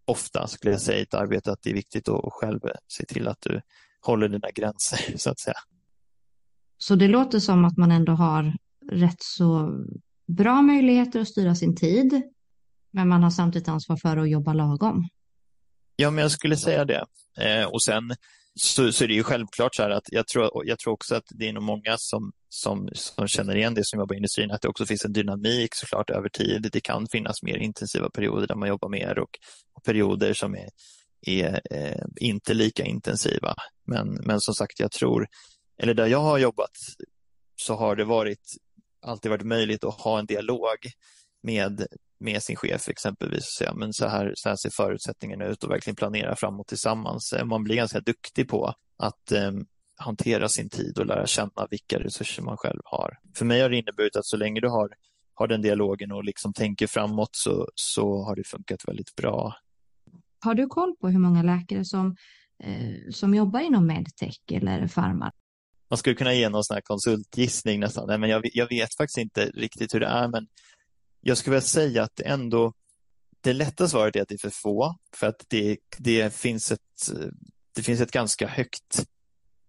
ofta 0.09 0.47
skulle 0.47 0.71
jag 0.71 0.81
säga 0.81 0.99
i 0.99 1.01
ett 1.01 1.13
arbete 1.13 1.51
att 1.51 1.61
det 1.61 1.69
är 1.69 1.73
viktigt 1.73 2.09
att 2.09 2.33
själv 2.33 2.59
se 2.87 3.05
till 3.05 3.27
att 3.27 3.41
du 3.41 3.61
håller 4.01 4.29
dina 4.29 4.51
gränser 4.51 4.99
så 5.17 5.29
att 5.29 5.39
säga. 5.39 5.57
Så 6.77 6.95
det 6.95 7.07
låter 7.07 7.39
som 7.39 7.65
att 7.65 7.77
man 7.77 7.91
ändå 7.91 8.11
har 8.11 8.53
rätt 8.91 9.21
så 9.21 9.71
bra 10.29 10.61
möjligheter 10.61 11.19
att 11.19 11.27
styra 11.27 11.55
sin 11.55 11.75
tid, 11.75 12.21
men 12.91 13.07
man 13.07 13.23
har 13.23 13.29
samtidigt 13.29 13.67
ansvar 13.67 13.97
för 13.97 14.17
att 14.17 14.29
jobba 14.29 14.53
lagom. 14.53 15.07
Ja, 15.95 16.11
men 16.11 16.21
jag 16.21 16.31
skulle 16.31 16.57
säga 16.57 16.85
det. 16.85 17.05
Eh, 17.37 17.65
och 17.65 17.83
sen 17.83 18.15
så, 18.55 18.91
så 18.91 19.03
är 19.03 19.07
det 19.07 19.13
ju 19.13 19.23
självklart 19.23 19.75
så 19.75 19.83
här 19.83 19.89
att 19.89 20.03
jag 20.11 20.27
tror, 20.27 20.67
jag 20.67 20.79
tror 20.79 20.93
också 20.93 21.15
att 21.15 21.23
det 21.29 21.49
är 21.49 21.53
nog 21.53 21.63
många 21.63 21.95
som, 21.97 22.31
som, 22.49 22.89
som 22.93 23.27
känner 23.27 23.55
igen 23.55 23.73
det 23.73 23.85
som 23.85 23.99
jobbar 23.99 24.15
i 24.15 24.17
industrin, 24.17 24.51
att 24.51 24.61
det 24.61 24.67
också 24.67 24.85
finns 24.85 25.05
en 25.05 25.13
dynamik 25.13 25.75
såklart 25.75 26.09
över 26.09 26.29
tid. 26.29 26.69
Det 26.71 26.81
kan 26.81 27.07
finnas 27.07 27.43
mer 27.43 27.57
intensiva 27.57 28.09
perioder 28.09 28.47
där 28.47 28.55
man 28.55 28.69
jobbar 28.69 28.89
mer 28.89 29.19
och, 29.19 29.29
och 29.73 29.83
perioder 29.83 30.33
som 30.33 30.55
är, 30.55 30.69
är 31.21 31.61
eh, 31.71 32.05
inte 32.15 32.53
lika 32.53 32.83
intensiva. 32.83 33.55
Men, 33.85 34.07
men 34.25 34.39
som 34.39 34.53
sagt, 34.53 34.79
jag 34.79 34.91
tror, 34.91 35.27
eller 35.81 35.93
där 35.93 36.07
jag 36.07 36.21
har 36.21 36.37
jobbat 36.37 36.77
så 37.55 37.75
har 37.75 37.95
det 37.95 38.05
varit 38.05 38.55
alltid 39.01 39.31
varit 39.31 39.45
möjligt 39.45 39.83
att 39.83 40.01
ha 40.01 40.19
en 40.19 40.25
dialog 40.25 40.77
med, 41.43 41.85
med 42.19 42.43
sin 42.43 42.55
chef 42.55 42.89
exempelvis 42.89 43.43
och 43.43 43.57
säga 43.57 43.73
men 43.73 43.93
så 43.93 44.07
här, 44.07 44.33
så 44.35 44.49
här 44.49 44.55
ser 44.55 44.69
förutsättningarna 44.69 45.45
ut 45.45 45.63
och 45.63 45.71
verkligen 45.71 45.95
planera 45.95 46.35
framåt 46.35 46.67
tillsammans. 46.67 47.33
Eh, 47.33 47.45
man 47.45 47.63
blir 47.63 47.75
ganska 47.75 47.99
duktig 47.99 48.47
på 48.47 48.73
att 48.97 49.31
eh, 49.31 49.51
hantera 49.99 50.49
sin 50.49 50.69
tid 50.69 50.97
och 50.99 51.05
lära 51.05 51.27
känna 51.27 51.67
vilka 51.69 51.99
resurser 51.99 52.43
man 52.43 52.57
själv 52.57 52.81
har. 52.83 53.17
För 53.37 53.45
mig 53.45 53.61
har 53.61 53.69
det 53.69 53.77
inneburit 53.77 54.15
att 54.15 54.25
så 54.25 54.37
länge 54.37 54.61
du 54.61 54.69
har, 54.69 54.89
har 55.33 55.47
den 55.47 55.61
dialogen 55.61 56.11
och 56.11 56.23
liksom 56.23 56.53
tänker 56.53 56.87
framåt 56.87 57.29
så, 57.31 57.67
så 57.75 58.23
har 58.23 58.35
det 58.35 58.47
funkat 58.47 58.87
väldigt 58.87 59.15
bra. 59.15 59.53
Har 60.39 60.53
du 60.53 60.67
koll 60.67 60.95
på 61.01 61.09
hur 61.09 61.19
många 61.19 61.43
läkare 61.43 61.85
som, 61.85 62.15
eh, 62.63 63.11
som 63.11 63.35
jobbar 63.35 63.59
inom 63.59 63.87
medtech 63.87 64.39
eller 64.51 64.87
farma? 64.87 65.31
Man 65.89 65.97
skulle 65.97 66.15
kunna 66.15 66.33
ge 66.33 66.49
någon 66.49 66.63
sån 66.63 66.75
här 66.75 66.81
konsultgissning 66.81 67.79
nästan, 67.79 68.07
Nej, 68.07 68.17
men 68.17 68.29
jag, 68.29 68.49
jag 68.53 68.69
vet 68.69 68.95
faktiskt 68.97 69.17
inte 69.17 69.45
riktigt 69.45 69.93
hur 69.93 69.99
det 69.99 70.05
är, 70.05 70.27
men 70.27 70.47
jag 71.21 71.37
skulle 71.37 71.51
vilja 71.53 71.67
säga 71.67 72.03
att 72.03 72.15
det 72.15 72.23
ändå 72.23 72.73
det 73.41 73.53
lätta 73.53 73.87
svaret 73.87 74.15
är 74.15 74.21
att 74.21 74.27
det 74.27 74.35
är 74.35 74.49
för 74.49 74.49
få, 74.49 74.95
för 75.15 75.27
att 75.27 75.45
det, 75.47 75.77
det, 75.97 76.33
finns, 76.33 76.71
ett, 76.71 77.11
det 77.75 77.83
finns 77.83 78.01
ett 78.01 78.11
ganska 78.11 78.47
högt 78.47 79.05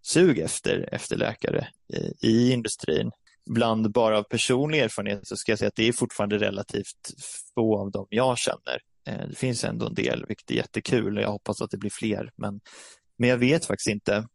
sug 0.03 0.39
efter, 0.39 0.89
efter 0.93 1.17
läkare 1.17 1.69
i, 1.93 2.29
i 2.29 2.53
industrin. 2.53 3.11
Bland 3.51 3.93
bara 3.93 4.19
av 4.19 4.23
personlig 4.23 4.79
erfarenhet 4.79 5.29
så 5.29 5.37
ska 5.37 5.53
jag 5.53 5.59
säga 5.59 5.69
att 5.69 5.75
det 5.75 5.89
är 5.89 5.93
fortfarande 5.93 6.39
relativt 6.39 7.15
få 7.55 7.81
av 7.81 7.91
dem 7.91 8.07
jag 8.11 8.39
känner. 8.39 8.81
Eh, 9.07 9.29
det 9.29 9.35
finns 9.35 9.65
ändå 9.65 9.87
en 9.87 9.95
del, 9.95 10.25
vilket 10.29 10.51
är 10.51 10.55
jättekul 10.55 11.17
och 11.17 11.23
jag 11.23 11.33
hoppas 11.33 11.63
att 11.63 11.71
det 11.71 11.79
blir 11.79 11.91
fler. 11.91 12.31
Men, 12.37 12.61
men 13.19 13.29
jag 13.29 13.39
vet 13.39 13.65
faktiskt 13.65 13.89
inte. 13.89 14.29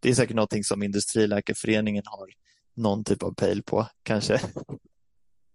Det 0.00 0.10
är 0.10 0.14
säkert 0.14 0.36
någonting 0.36 0.64
som 0.64 0.82
Industriläkarföreningen 0.82 2.02
har 2.06 2.28
någon 2.76 3.04
typ 3.04 3.22
av 3.22 3.34
pejl 3.34 3.62
på, 3.62 3.86
kanske. 4.02 4.40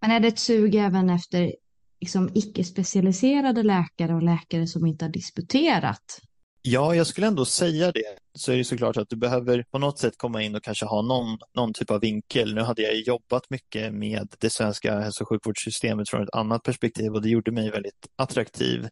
Men 0.02 0.12
är 0.12 0.20
det 0.20 0.28
ett 0.28 0.40
sug 0.40 0.76
även 0.76 1.10
efter 1.10 1.56
liksom, 2.02 2.30
icke-specialiserade 2.34 3.64
läkare 3.64 4.16
och 4.16 4.24
läkare 4.24 4.68
som 4.68 4.86
inte 4.86 5.06
har 5.06 5.10
disputerat? 5.10 6.22
Ja, 6.68 6.96
jag 6.96 7.08
skulle 7.08 7.28
ändå 7.28 7.46
säga 7.46 7.92
det. 7.92 8.18
Så 8.38 8.52
är 8.52 8.58
det 8.58 8.64
såklart 8.64 8.98
att 8.98 9.10
du 9.10 9.16
behöver 9.16 9.64
på 9.72 9.80
något 9.80 10.00
sätt 10.00 10.14
komma 10.18 10.42
in 10.42 10.56
och 10.56 10.64
kanske 10.64 10.86
ha 10.86 11.02
någon, 11.02 11.38
någon 11.56 11.74
typ 11.74 11.92
av 11.92 12.02
vinkel. 12.02 12.56
Nu 12.56 12.62
hade 12.62 12.82
jag 12.82 12.96
jobbat 12.96 13.50
mycket 13.50 13.94
med 13.94 14.28
det 14.40 14.50
svenska 14.50 15.00
hälso 15.00 15.24
och 15.24 15.30
sjukvårdssystemet 15.30 16.10
från 16.10 16.24
ett 16.24 16.36
annat 16.36 16.64
perspektiv 16.64 17.12
och 17.12 17.22
det 17.22 17.30
gjorde 17.30 17.52
mig 17.52 17.72
väldigt 17.72 18.08
attraktiv, 18.16 18.88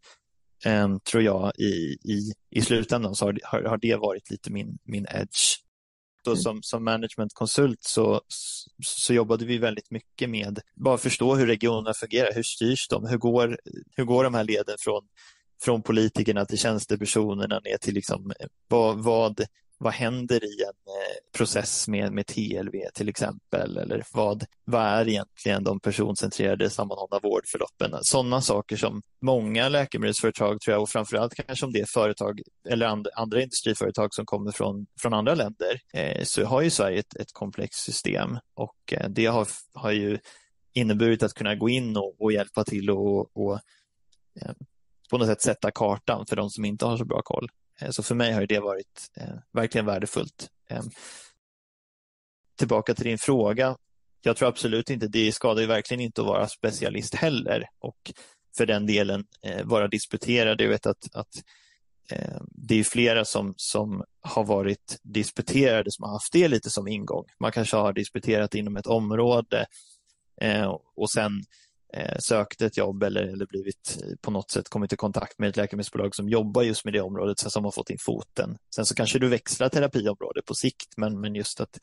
tror 0.99 1.23
jag, 1.23 1.51
i, 1.57 1.97
i, 2.03 2.33
i 2.49 2.61
slutändan 2.61 3.15
så 3.15 3.25
har, 3.25 3.39
har, 3.43 3.61
har 3.61 3.77
det 3.77 3.95
varit 3.95 4.29
lite 4.29 4.51
min, 4.51 4.77
min 4.83 5.05
edge. 5.09 5.59
Då 6.23 6.31
mm. 6.31 6.41
som, 6.41 6.63
som 6.63 6.83
managementkonsult 6.83 7.83
så, 7.83 8.21
så 8.83 9.13
jobbade 9.13 9.45
vi 9.45 9.57
väldigt 9.57 9.91
mycket 9.91 10.29
med 10.29 10.59
bara 10.75 10.97
förstå 10.97 11.35
hur 11.35 11.47
regionerna 11.47 11.93
fungerar, 11.93 12.33
hur 12.33 12.43
styrs 12.43 12.87
de, 12.87 13.07
hur 13.07 13.17
går, 13.17 13.57
hur 13.95 14.03
går 14.03 14.23
de 14.23 14.33
här 14.33 14.43
leden 14.43 14.75
från 14.79 15.01
från 15.63 15.81
politikerna 15.81 16.45
till 16.45 16.57
tjänstepersonerna 16.57 17.59
ner 17.59 17.77
till 17.77 17.93
liksom, 17.93 18.31
eh, 18.39 18.47
vad, 18.67 19.03
vad, 19.03 19.41
vad 19.83 19.93
händer 19.93 20.43
i 20.43 20.63
en 20.63 20.93
eh, 20.93 21.37
process 21.37 21.87
med, 21.87 22.11
med 22.13 22.27
TLV 22.27 22.71
till 22.93 23.09
exempel? 23.09 23.77
Eller 23.77 24.03
vad, 24.13 24.45
vad 24.65 24.81
är 24.81 25.09
egentligen 25.09 25.63
de 25.63 25.79
personcentrerade 25.79 26.69
sammanhållna 26.69 27.19
vårdförloppen? 27.23 27.99
Sådana 28.01 28.41
saker 28.41 28.77
som 28.77 29.01
många 29.21 29.69
läkemedelsföretag 29.69 30.61
tror 30.61 30.73
jag 30.73 30.81
och 30.81 30.89
framförallt 30.89 31.33
kanske 31.35 31.65
om 31.65 31.71
det 31.71 31.79
är 31.79 31.85
företag 31.85 32.41
eller 32.69 32.85
and, 32.85 33.07
andra 33.15 33.41
industriföretag 33.41 34.13
som 34.13 34.25
kommer 34.25 34.51
från, 34.51 34.85
från 35.01 35.13
andra 35.13 35.35
länder 35.35 35.79
eh, 35.93 36.23
så 36.23 36.45
har 36.45 36.61
ju 36.61 36.69
Sverige 36.69 36.99
ett, 36.99 37.15
ett 37.15 37.33
komplext 37.33 37.79
system 37.79 38.37
och 38.53 38.93
eh, 38.93 39.09
det 39.09 39.25
har, 39.25 39.47
har 39.73 39.91
ju 39.91 40.19
inneburit 40.73 41.23
att 41.23 41.33
kunna 41.33 41.55
gå 41.55 41.69
in 41.69 41.97
och, 41.97 42.21
och 42.21 42.31
hjälpa 42.31 42.63
till 42.63 42.89
och, 42.89 43.37
och 43.37 43.53
eh, 44.41 44.51
på 45.09 45.17
något 45.17 45.27
sätt 45.27 45.41
sätta 45.41 45.71
kartan 45.71 46.25
för 46.29 46.35
de 46.35 46.49
som 46.49 46.65
inte 46.65 46.85
har 46.85 46.97
så 46.97 47.05
bra 47.05 47.21
koll. 47.23 47.49
Eh, 47.81 47.89
så 47.89 48.03
för 48.03 48.15
mig 48.15 48.31
har 48.31 48.45
det 48.45 48.59
varit 48.59 49.11
eh, 49.17 49.35
verkligen 49.51 49.85
värdefullt. 49.85 50.49
Eh, 50.69 50.83
tillbaka 52.57 52.93
till 52.93 53.05
din 53.05 53.17
fråga. 53.17 53.77
Jag 54.21 54.37
tror 54.37 54.47
absolut 54.47 54.89
inte, 54.89 55.07
det 55.07 55.31
skadar 55.31 55.61
ju 55.61 55.67
verkligen 55.67 56.01
inte 56.01 56.21
att 56.21 56.27
vara 56.27 56.47
specialist 56.47 57.15
heller 57.15 57.69
och 57.79 58.13
för 58.57 58.65
den 58.65 58.85
delen 58.85 59.25
eh, 59.43 59.65
vara 59.65 59.87
disputerad. 59.87 60.61
Jag 60.61 60.69
vet 60.69 60.85
att, 60.85 61.15
att 61.15 61.43
eh, 62.11 62.41
det 62.51 62.79
är 62.79 62.83
flera 62.83 63.25
som, 63.25 63.53
som 63.57 64.03
har 64.21 64.43
varit 64.43 64.99
disputerade 65.03 65.91
som 65.91 66.03
har 66.03 66.11
haft 66.11 66.33
det 66.33 66.47
lite 66.47 66.69
som 66.69 66.87
ingång. 66.87 67.25
Man 67.39 67.51
kanske 67.51 67.77
har 67.77 67.93
disputerat 67.93 68.55
inom 68.55 68.77
ett 68.77 68.87
område 68.87 69.65
eh, 70.41 70.77
och 70.95 71.11
sen 71.11 71.31
eh, 71.31 71.43
Eh, 71.97 72.17
sökt 72.19 72.61
ett 72.61 72.77
jobb 72.77 73.03
eller, 73.03 73.21
eller 73.21 73.45
blivit 73.45 73.97
eh, 74.03 74.15
på 74.21 74.31
något 74.31 74.51
sätt 74.51 74.69
kommit 74.69 74.93
i 74.93 74.95
kontakt 74.95 75.39
med 75.39 75.49
ett 75.49 75.57
läkemedelsbolag 75.57 76.15
som 76.15 76.29
jobbar 76.29 76.61
just 76.63 76.85
med 76.85 76.93
det 76.93 77.01
området, 77.01 77.39
så 77.39 77.49
som 77.49 77.63
har 77.63 77.71
fått 77.71 77.89
in 77.89 77.97
foten. 77.99 78.57
Sen 78.75 78.85
så 78.85 78.95
kanske 78.95 79.19
du 79.19 79.27
växlar 79.27 79.69
terapiområde 79.69 80.41
på 80.45 80.53
sikt, 80.53 80.97
men, 80.97 81.21
men 81.21 81.35
just 81.35 81.61
att 81.61 81.79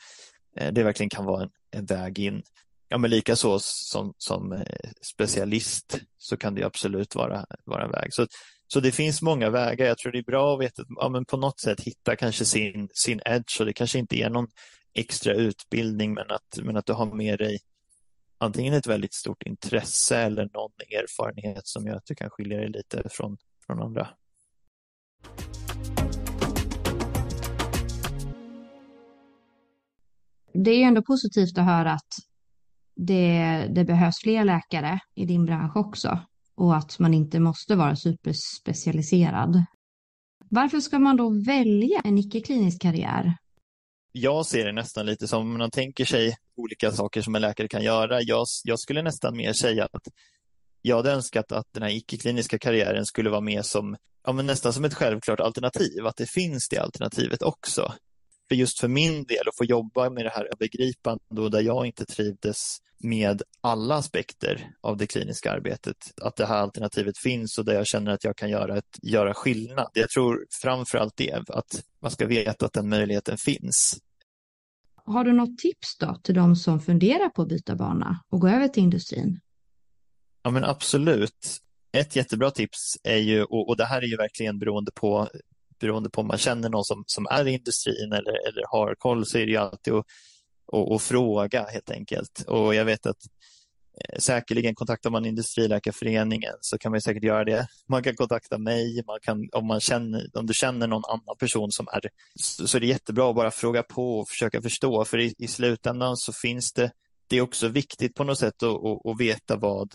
eh, 0.56 0.72
det 0.72 0.82
verkligen 0.82 1.10
kan 1.10 1.24
vara 1.24 1.42
en, 1.42 1.50
en 1.70 1.86
väg 1.86 2.18
in. 2.18 2.42
Ja, 2.88 2.98
men 2.98 3.10
likaså 3.10 3.58
som, 3.60 4.14
som 4.18 4.52
eh, 4.52 4.90
specialist 5.14 6.00
så 6.18 6.36
kan 6.36 6.54
det 6.54 6.64
absolut 6.64 7.14
vara, 7.14 7.46
vara 7.64 7.84
en 7.84 7.90
väg. 7.90 8.14
Så, 8.14 8.26
så 8.66 8.80
det 8.80 8.92
finns 8.92 9.22
många 9.22 9.50
vägar. 9.50 9.86
Jag 9.86 9.98
tror 9.98 10.12
det 10.12 10.18
är 10.18 10.22
bra 10.22 10.54
att 10.54 10.60
veta, 10.60 10.82
ja, 10.88 11.08
men 11.08 11.24
på 11.24 11.36
något 11.36 11.60
sätt 11.60 11.80
hitta 11.80 12.16
kanske 12.16 12.44
sin, 12.44 12.88
sin 12.94 13.20
edge 13.24 13.60
och 13.60 13.66
det 13.66 13.72
kanske 13.72 13.98
inte 13.98 14.16
är 14.16 14.30
någon 14.30 14.48
extra 14.94 15.34
utbildning, 15.34 16.14
men 16.14 16.30
att, 16.30 16.58
men 16.62 16.76
att 16.76 16.86
du 16.86 16.92
har 16.92 17.06
med 17.06 17.38
dig 17.38 17.58
antingen 18.40 18.74
ett 18.74 18.86
väldigt 18.86 19.14
stort 19.14 19.42
intresse 19.42 20.16
eller 20.16 20.48
någon 20.54 20.70
erfarenhet 20.80 21.66
som 21.66 21.86
gör 21.86 21.96
att 21.96 22.06
du 22.06 22.14
kan 22.14 22.30
skilja 22.30 22.58
dig 22.58 22.68
lite 22.68 23.08
från, 23.10 23.36
från 23.66 23.82
andra. 23.82 24.08
Det 30.52 30.70
är 30.70 30.76
ju 30.76 30.82
ändå 30.82 31.02
positivt 31.02 31.58
att 31.58 31.64
höra 31.64 31.92
att 31.92 32.14
det, 32.96 33.66
det 33.74 33.84
behövs 33.84 34.20
fler 34.22 34.44
läkare 34.44 35.00
i 35.14 35.26
din 35.26 35.44
bransch 35.44 35.76
också 35.76 36.18
och 36.54 36.76
att 36.76 36.98
man 36.98 37.14
inte 37.14 37.40
måste 37.40 37.76
vara 37.76 37.96
superspecialiserad. 37.96 39.64
Varför 40.48 40.80
ska 40.80 40.98
man 40.98 41.16
då 41.16 41.30
välja 41.30 42.00
en 42.04 42.18
icke-klinisk 42.18 42.82
karriär? 42.82 43.36
Jag 44.12 44.46
ser 44.46 44.64
det 44.64 44.72
nästan 44.72 45.06
lite 45.06 45.28
som 45.28 45.58
man 45.58 45.70
tänker 45.70 46.04
sig 46.04 46.36
olika 46.56 46.92
saker 46.92 47.22
som 47.22 47.34
en 47.34 47.42
läkare 47.42 47.68
kan 47.68 47.82
göra. 47.82 48.22
Jag, 48.22 48.46
jag 48.64 48.78
skulle 48.78 49.02
nästan 49.02 49.36
mer 49.36 49.52
säga 49.52 49.84
att 49.92 50.02
jag 50.82 50.96
hade 50.96 51.12
önskat 51.12 51.52
att 51.52 51.66
den 51.72 51.82
här 51.82 51.90
icke-kliniska 51.90 52.58
karriären 52.58 53.06
skulle 53.06 53.30
vara 53.30 53.40
med 53.40 53.66
som 53.66 53.96
ja, 54.26 54.32
men 54.32 54.46
nästan 54.46 54.72
som 54.72 54.84
ett 54.84 54.94
självklart 54.94 55.40
alternativ, 55.40 56.06
att 56.06 56.16
det 56.16 56.30
finns 56.30 56.68
det 56.68 56.78
alternativet 56.78 57.42
också. 57.42 57.92
För 58.50 58.54
just 58.54 58.80
för 58.80 58.88
min 58.88 59.24
del 59.24 59.48
att 59.48 59.56
få 59.56 59.64
jobba 59.64 60.10
med 60.10 60.24
det 60.24 60.30
här 60.30 60.48
övergripande 60.54 61.40
och 61.40 61.50
där 61.50 61.60
jag 61.60 61.86
inte 61.86 62.04
trivdes 62.04 62.78
med 62.98 63.42
alla 63.60 63.94
aspekter 63.94 64.70
av 64.80 64.96
det 64.96 65.06
kliniska 65.06 65.52
arbetet, 65.52 65.96
att 66.22 66.36
det 66.36 66.46
här 66.46 66.56
alternativet 66.56 67.18
finns 67.18 67.58
och 67.58 67.64
där 67.64 67.74
jag 67.74 67.86
känner 67.86 68.12
att 68.12 68.24
jag 68.24 68.36
kan 68.36 68.50
göra, 68.50 68.78
ett, 68.78 68.98
göra 69.02 69.34
skillnad. 69.34 69.90
Jag 69.92 70.10
tror 70.10 70.46
framför 70.62 70.98
allt 70.98 71.16
det, 71.16 71.32
att 71.48 71.84
man 72.02 72.10
ska 72.10 72.26
veta 72.26 72.66
att 72.66 72.72
den 72.72 72.88
möjligheten 72.88 73.36
finns. 73.38 73.98
Har 74.94 75.24
du 75.24 75.32
något 75.32 75.58
tips 75.58 75.98
då 75.98 76.14
till 76.22 76.34
de 76.34 76.56
som 76.56 76.80
funderar 76.80 77.28
på 77.28 77.42
att 77.42 77.48
byta 77.48 77.76
bana 77.76 78.24
och 78.28 78.40
gå 78.40 78.48
över 78.48 78.68
till 78.68 78.82
industrin? 78.82 79.40
Ja 80.42 80.50
men 80.50 80.64
absolut. 80.64 81.58
Ett 81.92 82.16
jättebra 82.16 82.50
tips 82.50 82.96
är 83.02 83.16
ju, 83.16 83.42
och, 83.42 83.68
och 83.68 83.76
det 83.76 83.84
här 83.84 84.02
är 84.02 84.06
ju 84.06 84.16
verkligen 84.16 84.58
beroende 84.58 84.90
på 84.94 85.28
beroende 85.80 86.10
på 86.10 86.20
om 86.20 86.26
man 86.26 86.38
känner 86.38 86.68
någon 86.68 86.84
som, 86.84 87.04
som 87.06 87.26
är 87.26 87.48
i 87.48 87.52
industrin 87.52 88.12
eller, 88.12 88.48
eller 88.48 88.62
har 88.70 88.94
koll 88.94 89.26
så 89.26 89.38
är 89.38 89.46
det 89.46 89.52
ju 89.52 89.56
alltid 89.56 89.94
att, 89.94 90.06
att, 90.72 90.92
att 90.92 91.02
fråga 91.02 91.66
helt 91.66 91.90
enkelt. 91.90 92.44
Och 92.46 92.74
jag 92.74 92.84
vet 92.84 93.06
att 93.06 93.16
eh, 94.04 94.18
säkerligen 94.18 94.74
kontaktar 94.74 95.10
man 95.10 95.26
Industriläkarföreningen 95.26 96.54
så 96.60 96.78
kan 96.78 96.92
man 96.92 97.00
säkert 97.00 97.24
göra 97.24 97.44
det. 97.44 97.66
Man 97.88 98.02
kan 98.02 98.16
kontakta 98.16 98.58
mig, 98.58 99.02
man 99.06 99.18
kan, 99.22 99.48
om, 99.52 99.66
man 99.66 99.80
känner, 99.80 100.26
om 100.34 100.46
du 100.46 100.54
känner 100.54 100.86
någon 100.86 101.04
annan 101.04 101.36
person 101.38 101.70
som 101.70 101.88
är 101.92 102.00
så, 102.40 102.66
så 102.66 102.76
är 102.76 102.80
det 102.80 102.86
jättebra 102.86 103.30
att 103.30 103.36
bara 103.36 103.50
fråga 103.50 103.82
på 103.82 104.18
och 104.18 104.28
försöka 104.28 104.62
förstå 104.62 105.04
för 105.04 105.18
i, 105.18 105.34
i 105.38 105.48
slutändan 105.48 106.16
så 106.16 106.32
finns 106.32 106.72
det, 106.72 106.90
det 107.28 107.36
är 107.36 107.40
också 107.40 107.68
viktigt 107.68 108.14
på 108.14 108.24
något 108.24 108.38
sätt 108.38 108.62
att, 108.62 108.84
att, 108.84 109.06
att 109.06 109.20
veta 109.20 109.56
vad, 109.56 109.94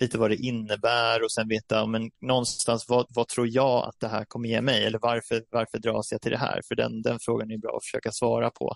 lite 0.00 0.18
vad 0.18 0.30
det 0.30 0.36
innebär 0.36 1.22
och 1.22 1.32
sen 1.32 1.48
veta 1.48 1.86
men 1.86 2.10
någonstans 2.20 2.88
vad, 2.88 3.06
vad 3.08 3.28
tror 3.28 3.48
jag 3.48 3.88
att 3.88 4.00
det 4.00 4.08
här 4.08 4.24
kommer 4.24 4.48
ge 4.48 4.60
mig 4.60 4.84
eller 4.84 4.98
varför, 4.98 5.44
varför 5.50 5.78
dras 5.78 6.12
jag 6.12 6.20
till 6.20 6.30
det 6.30 6.38
här? 6.38 6.60
För 6.68 6.74
den, 6.74 7.02
den 7.02 7.18
frågan 7.20 7.50
är 7.50 7.58
bra 7.58 7.76
att 7.76 7.84
försöka 7.84 8.12
svara 8.12 8.50
på. 8.50 8.74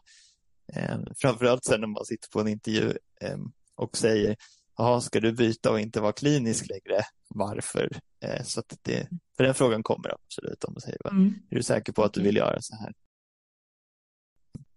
Eh, 0.74 0.98
framförallt 1.16 1.64
sen 1.64 1.80
när 1.80 1.88
man 1.88 2.04
sitter 2.04 2.28
på 2.28 2.40
en 2.40 2.48
intervju 2.48 2.92
eh, 3.20 3.38
och 3.76 3.96
säger 3.96 4.36
Jaha, 4.76 5.00
ska 5.00 5.20
du 5.20 5.32
byta 5.32 5.70
och 5.70 5.80
inte 5.80 6.00
vara 6.00 6.12
klinisk 6.12 6.68
längre? 6.68 7.02
Varför? 7.28 7.90
Eh, 8.24 8.42
så 8.44 8.62
det, 8.82 9.08
för 9.36 9.44
den 9.44 9.54
frågan 9.54 9.82
kommer 9.82 10.14
absolut 10.14 10.64
om 10.64 10.74
du 10.74 10.80
säger 10.80 11.08
mm. 11.10 11.34
Är 11.50 11.56
du 11.56 11.62
säker 11.62 11.92
på 11.92 12.02
att 12.02 12.12
du 12.12 12.22
vill 12.22 12.36
göra 12.36 12.60
så 12.60 12.76
här? 12.76 12.92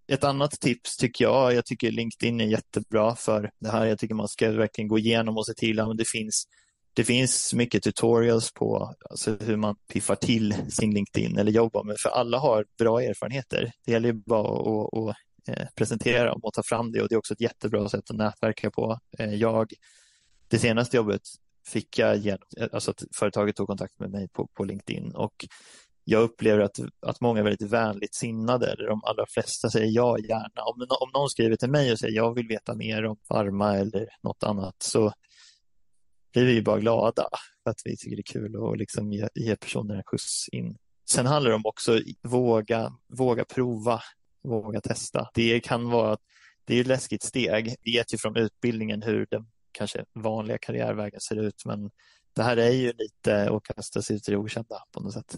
Ett 0.08 0.24
annat 0.24 0.52
tips 0.52 0.98
tycker 0.98 1.26
jag, 1.26 1.54
jag 1.54 1.66
tycker 1.66 1.92
LinkedIn 1.92 2.42
är 2.42 2.46
jättebra 2.46 3.16
för 3.16 3.52
det 3.60 3.70
här. 3.70 3.86
Jag 3.86 4.00
tycker 4.00 4.16
man 4.16 4.28
ska 4.28 4.52
verkligen 4.52 4.88
gå 4.88 5.00
igenom 5.00 5.38
och 5.38 5.46
se 5.46 5.54
till 5.54 5.80
att 5.80 5.98
det 5.98 6.08
finns 6.08 6.48
det 6.94 7.04
finns 7.04 7.54
mycket 7.54 7.84
tutorials 7.84 8.54
på 8.54 8.94
alltså 9.10 9.38
hur 9.40 9.58
man 9.58 9.76
piffar 9.94 10.16
till 10.16 10.56
sin 10.70 10.94
LinkedIn 10.94 11.38
eller 11.38 11.52
jobbar 11.52 11.84
med, 11.84 11.96
för 12.00 12.10
alla 12.10 12.40
har 12.40 12.66
bra 12.78 13.02
erfarenheter. 13.02 13.72
Det 13.86 13.92
gäller 13.92 14.10
ju 14.10 14.14
bara 14.14 14.42
att, 14.42 14.94
att, 14.94 15.10
att 15.10 15.58
eh, 15.58 15.68
presentera 15.76 16.30
dem 16.30 16.40
och 16.44 16.54
ta 16.54 16.64
fram 16.64 16.92
det 16.92 17.02
och 17.02 17.10
det 17.10 17.16
är 17.16 17.18
också 17.18 17.34
ett 17.34 17.42
jättebra 17.42 17.90
sätt 17.90 18.10
att 18.10 18.18
nätverka 18.18 18.72
på. 18.72 19.00
Eh, 19.20 19.34
jag 19.34 19.74
det 20.48 20.60
senaste 20.60 20.98
jobbet 20.98 21.22
fick 21.68 22.00
jag 22.00 22.18
genom, 22.18 22.40
alltså 22.72 22.92
att 22.92 23.04
företaget 23.16 23.56
tog 23.56 23.68
kontakt 23.68 24.00
med 24.00 24.12
mig 24.12 24.28
på, 24.28 24.48
på 24.48 24.64
LinkedIn 24.64 25.12
och 25.16 25.46
jag 26.08 26.24
upplever 26.24 26.60
att, 26.60 26.80
att 27.02 27.22
många 27.22 27.40
är 27.40 27.44
väldigt 27.44 27.72
vänligt 27.72 28.16
sinnade, 28.16 28.76
de 28.88 29.04
allra 29.04 29.26
flesta 29.30 29.70
säger 29.70 29.92
ja 29.92 30.18
gärna. 30.20 30.64
Om, 30.66 30.88
om 31.00 31.10
någon 31.14 31.30
skriver 31.30 31.56
till 31.56 31.70
mig 31.70 31.92
och 31.92 32.00
säger 32.00 32.16
jag 32.16 32.34
vill 32.34 32.48
veta 32.48 32.76
mer 32.76 33.06
om 33.06 33.18
Pharma 33.30 33.78
eller 33.78 34.08
något 34.24 34.44
annat 34.44 34.76
så 34.80 35.14
blir 36.34 36.46
vi 36.46 36.62
bara 36.62 36.80
glada 36.80 37.28
för 37.64 37.72
att 37.72 37.82
vi 37.86 37.98
tycker 37.98 38.16
det 38.16 38.22
är 38.22 38.34
kul 38.34 38.56
att 38.56 38.78
liksom 38.78 39.12
ge, 39.12 39.28
ge 39.36 39.56
personer 39.56 39.96
en 39.96 40.04
skjuts 40.06 40.50
in. 40.52 40.78
Sen 41.10 41.26
handlar 41.26 41.50
det 41.50 41.56
om 41.56 41.66
också 41.66 42.00
våga, 42.24 42.94
våga 43.18 43.46
prova, 43.46 44.02
våga 44.44 44.82
testa. 44.82 45.30
Det 45.34 45.60
kan 45.60 45.90
vara 45.90 46.18
det 46.66 46.76
är 46.76 46.82
ett 46.82 46.88
läskigt 46.88 47.24
steg. 47.24 47.76
Vi 47.82 47.98
vet 47.98 48.14
ju 48.14 48.18
från 48.18 48.38
utbildningen 48.38 49.02
hur 49.02 49.28
den 49.30 49.46
kanske 49.72 50.06
vanliga 50.14 50.58
karriärvägen 50.58 51.20
ser 51.22 51.36
ut, 51.36 51.66
men 51.66 51.92
det 52.36 52.44
här 52.44 52.58
är 52.58 52.72
ju 52.72 52.94
lite 52.98 53.50
att 53.50 53.64
kasta 53.64 54.02
sig 54.02 54.16
ut 54.16 54.30
i 54.30 54.32
det 54.32 54.38
okända 54.38 54.84
på 54.92 55.00
något 55.00 55.14
sätt. 55.14 55.38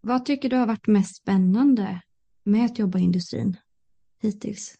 Vad 0.00 0.24
tycker 0.24 0.48
du 0.48 0.56
har 0.56 0.66
varit 0.66 0.86
mest 0.86 1.16
spännande 1.16 2.00
med 2.44 2.64
att 2.64 2.78
jobba 2.78 2.98
i 2.98 3.02
industrin 3.02 3.56
hittills? 4.22 4.74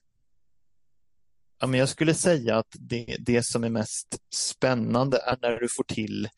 Ja, 1.61 1.67
men 1.67 1.81
jag 1.81 1.89
skulle 1.89 2.15
säga 2.15 2.59
att 2.59 2.77
det, 2.79 3.17
det 3.19 3.47
som 3.47 3.65
är 3.65 3.71
mest 3.71 4.19
spännande 4.35 5.19
är 5.19 5.39
när 5.43 5.61
du 5.61 5.69
får 5.69 5.85
till 5.85 6.29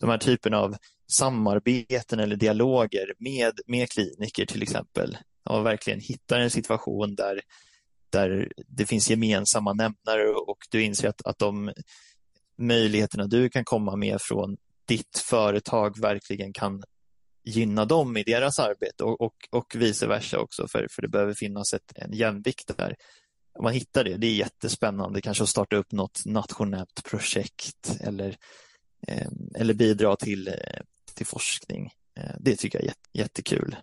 de 0.00 0.10
här 0.10 0.18
typerna 0.18 0.58
av 0.58 0.76
samarbeten 1.12 2.20
eller 2.20 2.36
dialoger 2.36 3.14
med, 3.18 3.60
med 3.66 3.90
kliniker 3.90 4.46
till 4.46 4.62
exempel. 4.62 5.18
Och 5.44 5.66
verkligen 5.66 6.00
hittar 6.00 6.40
en 6.40 6.50
situation 6.50 7.14
där, 7.14 7.40
där 8.10 8.52
det 8.66 8.86
finns 8.86 9.10
gemensamma 9.10 9.72
nämnare 9.72 10.28
och 10.28 10.58
du 10.70 10.82
inser 10.82 11.08
att, 11.08 11.26
att 11.26 11.38
de 11.38 11.72
möjligheterna 12.58 13.26
du 13.26 13.48
kan 13.48 13.64
komma 13.64 13.96
med 13.96 14.20
från 14.20 14.56
ditt 14.84 15.18
företag 15.18 16.00
verkligen 16.00 16.52
kan 16.52 16.82
gynna 17.44 17.84
dem 17.84 18.16
i 18.16 18.22
deras 18.22 18.58
arbete 18.58 19.04
och, 19.04 19.20
och, 19.20 19.34
och 19.50 19.74
vice 19.74 20.06
versa 20.06 20.38
också, 20.38 20.68
för, 20.68 20.86
för 20.90 21.02
det 21.02 21.08
behöver 21.08 21.34
finnas 21.34 21.72
ett, 21.72 21.92
en 21.94 22.12
jämvikt 22.12 22.76
där. 22.76 22.96
Om 23.58 23.64
man 23.64 23.72
hittar 23.72 24.04
det, 24.04 24.16
det 24.16 24.26
är 24.26 24.34
jättespännande, 24.34 25.20
kanske 25.20 25.42
att 25.42 25.48
starta 25.48 25.76
upp 25.76 25.92
något 25.92 26.26
nationellt 26.26 27.04
projekt 27.04 27.98
eller, 28.00 28.36
eh, 29.08 29.28
eller 29.54 29.74
bidra 29.74 30.16
till, 30.16 30.48
eh, 30.48 30.54
till 31.14 31.26
forskning. 31.26 31.90
Eh, 32.16 32.34
det 32.40 32.56
tycker 32.56 32.78
jag 32.78 32.84
är 32.84 32.88
jätt, 32.88 33.08
jättekul. 33.12 33.76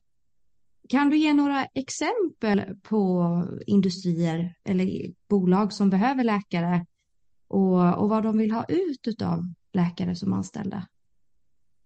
Kan 0.89 1.09
du 1.09 1.17
ge 1.17 1.33
några 1.33 1.65
exempel 1.65 2.61
på 2.83 3.45
industrier 3.67 4.55
eller 4.63 5.13
bolag 5.29 5.73
som 5.73 5.89
behöver 5.89 6.23
läkare 6.23 6.85
och, 7.47 7.97
och 7.97 8.09
vad 8.09 8.23
de 8.23 8.37
vill 8.37 8.51
ha 8.51 8.65
ut 8.65 9.21
av 9.21 9.53
läkare 9.73 10.15
som 10.15 10.33
anställda? 10.33 10.87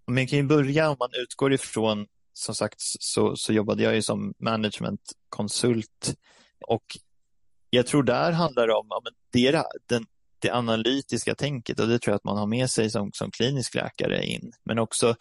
Man 0.07 0.27
kan 0.27 0.39
ju 0.39 0.43
börja 0.43 0.89
om 0.89 0.95
man 0.99 1.09
utgår 1.13 1.53
ifrån, 1.53 2.07
som 2.33 2.55
sagt 2.55 2.75
så, 2.77 3.35
så 3.35 3.53
jobbade 3.53 3.83
jag 3.83 3.95
ju 3.95 4.01
som 4.01 4.33
managementkonsult 4.39 6.15
och 6.67 6.83
jag 7.69 7.87
tror 7.87 8.03
där 8.03 8.31
handlar 8.31 8.67
det 8.67 8.73
om 8.73 8.87
ja, 8.89 9.01
men 9.03 9.13
det, 9.31 9.63
den, 9.85 10.05
det 10.39 10.51
analytiska 10.51 11.35
tänket 11.35 11.79
och 11.79 11.87
det 11.87 11.99
tror 11.99 12.11
jag 12.11 12.15
att 12.15 12.23
man 12.23 12.37
har 12.37 12.47
med 12.47 12.69
sig 12.69 12.89
som, 12.89 13.11
som 13.13 13.31
klinisk 13.31 13.75
läkare 13.75 14.25
in. 14.25 14.51
Men 14.63 14.79
också 14.79 15.15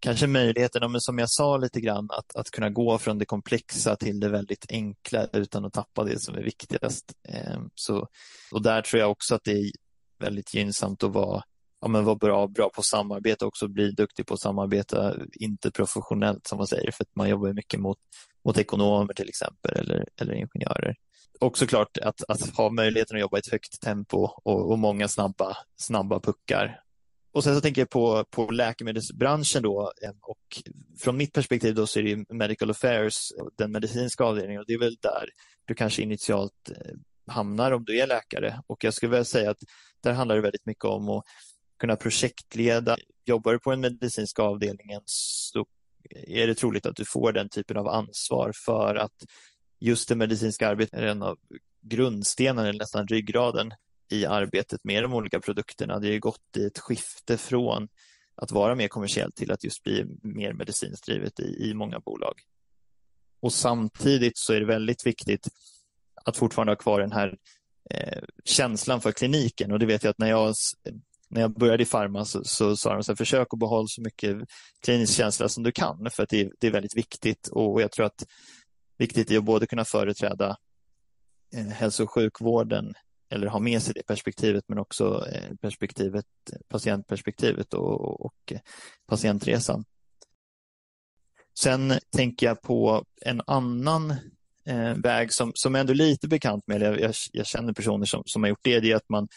kanske 0.00 0.26
möjligheten, 0.26 1.00
som 1.00 1.18
jag 1.18 1.30
sa 1.30 1.56
lite 1.56 1.80
grann, 1.80 2.08
att, 2.10 2.36
att 2.36 2.50
kunna 2.50 2.70
gå 2.70 2.98
från 2.98 3.18
det 3.18 3.24
komplexa 3.24 3.96
till 3.96 4.20
det 4.20 4.28
väldigt 4.28 4.66
enkla 4.68 5.26
utan 5.32 5.64
att 5.64 5.72
tappa 5.72 6.04
det 6.04 6.20
som 6.20 6.34
är 6.34 6.42
viktigast. 6.42 7.12
Ehm, 7.28 7.70
så, 7.74 8.08
och 8.52 8.62
där 8.62 8.82
tror 8.82 9.00
jag 9.00 9.10
också 9.10 9.34
att 9.34 9.44
det 9.44 9.52
är 9.52 9.70
väldigt 10.18 10.54
gynnsamt 10.54 11.02
att 11.02 11.12
vara 11.12 11.42
ja, 11.82 11.88
men 11.88 12.04
vara 12.04 12.16
bra, 12.16 12.46
bra 12.46 12.70
på 12.70 12.82
samarbete 12.82 13.44
också, 13.44 13.68
bli 13.68 13.90
duktig 13.90 14.26
på 14.26 14.34
att 14.34 14.40
samarbeta, 14.40 15.14
inte 15.32 15.70
professionellt 15.70 16.46
som 16.46 16.58
man 16.58 16.66
säger, 16.66 16.90
för 16.90 17.04
att 17.04 17.16
man 17.16 17.28
jobbar 17.28 17.52
mycket 17.52 17.80
mot, 17.80 17.98
mot 18.44 18.58
ekonomer 18.58 19.14
till 19.14 19.28
exempel 19.28 19.76
eller, 19.76 20.04
eller 20.20 20.34
ingenjörer. 20.34 20.96
Och 21.40 21.58
såklart 21.58 21.98
att, 21.98 22.22
att 22.28 22.56
ha 22.56 22.70
möjligheten 22.70 23.16
att 23.16 23.20
jobba 23.20 23.36
i 23.36 23.40
ett 23.40 23.52
högt 23.52 23.80
tempo 23.80 24.28
och, 24.44 24.70
och 24.70 24.78
många 24.78 25.08
snabba, 25.08 25.56
snabba 25.76 26.20
puckar. 26.20 26.80
Och 27.32 27.44
sen 27.44 27.54
så 27.54 27.60
tänker 27.60 27.80
jag 27.80 27.90
på, 27.90 28.24
på 28.30 28.50
läkemedelsbranschen 28.50 29.62
då 29.62 29.92
eh, 30.02 30.10
och 30.22 30.62
från 31.00 31.16
mitt 31.16 31.32
perspektiv 31.32 31.74
då 31.74 31.86
så 31.86 31.98
är 31.98 32.02
det 32.02 32.34
medical 32.34 32.70
affairs, 32.70 33.32
den 33.58 33.72
medicinska 33.72 34.24
avdelningen 34.24 34.60
och 34.60 34.66
det 34.66 34.74
är 34.74 34.78
väl 34.78 34.96
där 35.00 35.28
du 35.64 35.74
kanske 35.74 36.02
initialt 36.02 36.70
eh, 36.70 37.32
hamnar 37.32 37.72
om 37.72 37.84
du 37.84 37.98
är 38.00 38.06
läkare 38.06 38.62
och 38.66 38.84
jag 38.84 38.94
skulle 38.94 39.10
vilja 39.10 39.24
säga 39.24 39.50
att 39.50 39.62
där 40.02 40.12
handlar 40.12 40.36
det 40.36 40.42
väldigt 40.42 40.66
mycket 40.66 40.84
om 40.84 41.08
att 41.08 41.24
kunna 41.82 41.96
projektleda. 41.96 42.96
Jobbar 43.24 43.52
du 43.52 43.58
på 43.58 43.70
den 43.70 43.80
medicinska 43.80 44.42
avdelningen 44.42 45.00
så 45.04 45.66
är 46.10 46.46
det 46.46 46.54
troligt 46.54 46.86
att 46.86 46.96
du 46.96 47.04
får 47.04 47.32
den 47.32 47.48
typen 47.48 47.76
av 47.76 47.88
ansvar 47.88 48.52
för 48.64 48.94
att 48.94 49.24
just 49.80 50.08
det 50.08 50.16
medicinska 50.16 50.68
arbetet 50.68 50.98
är 50.98 51.06
en 51.06 51.22
av 51.22 51.38
grundstenarna, 51.80 52.68
eller 52.68 52.78
nästan 52.78 53.08
ryggraden 53.08 53.72
i 54.10 54.26
arbetet 54.26 54.84
med 54.84 55.02
de 55.02 55.14
olika 55.14 55.40
produkterna. 55.40 55.98
Det 55.98 56.12
har 56.12 56.18
gått 56.18 56.56
i 56.56 56.64
ett 56.64 56.78
skifte 56.78 57.36
från 57.38 57.88
att 58.34 58.52
vara 58.52 58.74
mer 58.74 58.88
kommersiellt 58.88 59.36
till 59.36 59.52
att 59.52 59.64
just 59.64 59.82
bli 59.82 60.04
mer 60.22 60.52
medicinskt 60.52 61.06
drivet 61.06 61.40
i, 61.40 61.70
i 61.70 61.74
många 61.74 62.00
bolag. 62.00 62.34
Och 63.40 63.52
samtidigt 63.52 64.38
så 64.38 64.52
är 64.52 64.60
det 64.60 64.66
väldigt 64.66 65.06
viktigt 65.06 65.48
att 66.24 66.36
fortfarande 66.36 66.70
ha 66.70 66.76
kvar 66.76 67.00
den 67.00 67.12
här 67.12 67.36
eh, 67.90 68.22
känslan 68.44 69.00
för 69.00 69.12
kliniken 69.12 69.72
och 69.72 69.78
det 69.78 69.86
vet 69.86 70.04
jag 70.04 70.10
att 70.10 70.18
när 70.18 70.30
jag 70.30 70.54
när 71.32 71.40
jag 71.40 71.52
började 71.52 71.82
i 71.82 71.86
Pharma 71.86 72.24
så, 72.24 72.44
så 72.44 72.76
sa 72.76 72.94
de 72.94 73.02
så 73.02 73.12
här, 73.12 73.16
försök 73.16 73.48
att 73.50 73.58
behålla 73.58 73.86
så 73.86 74.02
mycket 74.02 74.36
klinisk 74.84 75.16
känsla 75.16 75.48
som 75.48 75.62
du 75.62 75.72
kan 75.72 76.10
för 76.10 76.22
att 76.22 76.28
det, 76.28 76.50
det 76.60 76.66
är 76.66 76.70
väldigt 76.70 76.96
viktigt 76.96 77.48
och 77.48 77.82
jag 77.82 77.92
tror 77.92 78.06
att 78.06 78.24
viktigt 78.98 79.30
är 79.30 79.38
att 79.38 79.44
både 79.44 79.66
kunna 79.66 79.84
företräda 79.84 80.56
eh, 81.56 81.66
hälso 81.66 82.02
och 82.02 82.10
sjukvården 82.10 82.94
eller 83.30 83.46
ha 83.46 83.58
med 83.58 83.82
sig 83.82 83.94
det 83.94 84.06
perspektivet 84.06 84.64
men 84.68 84.78
också 84.78 85.26
eh, 85.32 85.54
perspektivet, 85.60 86.26
patientperspektivet 86.68 87.74
och, 87.74 88.26
och 88.26 88.52
patientresan. 89.06 89.84
Sen 91.58 91.92
tänker 92.16 92.46
jag 92.46 92.62
på 92.62 93.04
en 93.24 93.42
annan 93.46 94.10
eh, 94.66 94.94
väg 94.94 95.32
som, 95.32 95.52
som 95.54 95.74
är 95.74 95.80
ändå 95.80 95.92
lite 95.92 96.28
bekant 96.28 96.66
med, 96.66 96.82
jag, 96.82 97.14
jag, 97.32 97.46
känner 97.46 97.72
personer 97.72 98.06
som, 98.06 98.22
som 98.26 98.42
har 98.42 98.48
gjort 98.50 98.64
det, 98.64 98.80
det 98.80 98.92
är 98.92 98.96
att 98.96 99.08
man 99.08 99.28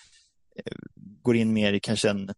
går 1.21 1.35
in 1.35 1.53
mer 1.53 1.73
i 1.73 1.79
kanske 1.79 2.09
en, 2.09 2.29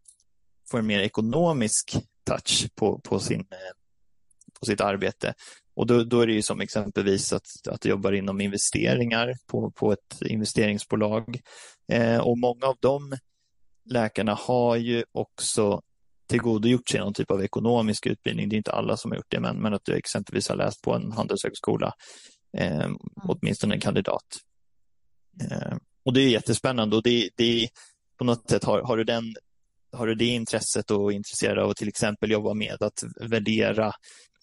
får 0.72 0.80
en 0.80 0.88
mer 0.88 1.00
ekonomisk 1.00 1.98
touch 2.24 2.68
på, 2.76 3.00
på, 3.00 3.20
sin, 3.20 3.46
på 4.60 4.66
sitt 4.66 4.82
arbete. 4.82 5.34
Och 5.76 5.88
då, 5.88 6.04
då 6.04 6.22
är 6.22 6.28
det 6.28 6.34
ju 6.34 6.42
som 6.42 6.62
exempelvis 6.62 7.34
att, 7.34 7.68
att 7.70 7.86
jobbar 7.86 8.12
inom 8.12 8.42
investeringar 8.42 9.34
på, 9.48 9.72
på 9.72 9.92
ett 9.92 10.22
investeringsbolag. 10.22 11.40
Eh, 11.92 12.18
och 12.18 12.38
många 12.38 12.66
av 12.66 12.76
de 12.80 13.18
läkarna 13.86 14.34
har 14.34 14.76
ju 14.76 15.04
också 15.12 15.82
tillgodogjort 16.28 16.90
sig 16.90 17.00
någon 17.00 17.14
typ 17.14 17.32
av 17.32 17.44
ekonomisk 17.44 18.06
utbildning. 18.06 18.50
Det 18.50 18.56
är 18.56 18.58
inte 18.58 18.72
alla 18.72 18.98
som 18.98 19.12
har 19.12 19.16
gjort 19.16 19.30
det, 19.32 19.40
men, 19.40 19.62
men 19.62 19.74
att 19.74 19.86
du 19.86 19.94
exempelvis 19.94 20.50
har 20.50 20.56
läst 20.56 20.82
på 20.82 20.94
en 20.94 21.12
handelshögskola, 21.12 21.94
eh, 22.58 22.80
mm. 22.80 22.98
åtminstone 23.24 23.76
en 23.76 23.82
kandidat. 23.82 24.26
Eh, 25.42 25.78
och 26.06 26.14
det 26.14 26.22
är 26.22 26.30
jättespännande 26.30 26.96
och 26.96 27.04
det, 27.04 27.30
det, 27.36 27.70
på 28.18 28.24
något 28.24 28.50
sätt 28.50 28.64
har, 28.64 28.82
har, 28.82 28.98
du 28.98 29.04
den, 29.04 29.36
har 29.92 30.08
du 30.08 30.16
det 30.16 30.26
intresset 30.26 30.92
och 30.92 31.12
är 31.12 31.16
intresserad 31.16 31.60
av 31.60 31.70
att 31.70 31.78
till 31.78 31.88
exempel 31.88 32.32
jobba 32.32 32.54
med 32.54 32.82
att 32.82 33.04
värdera 33.20 33.94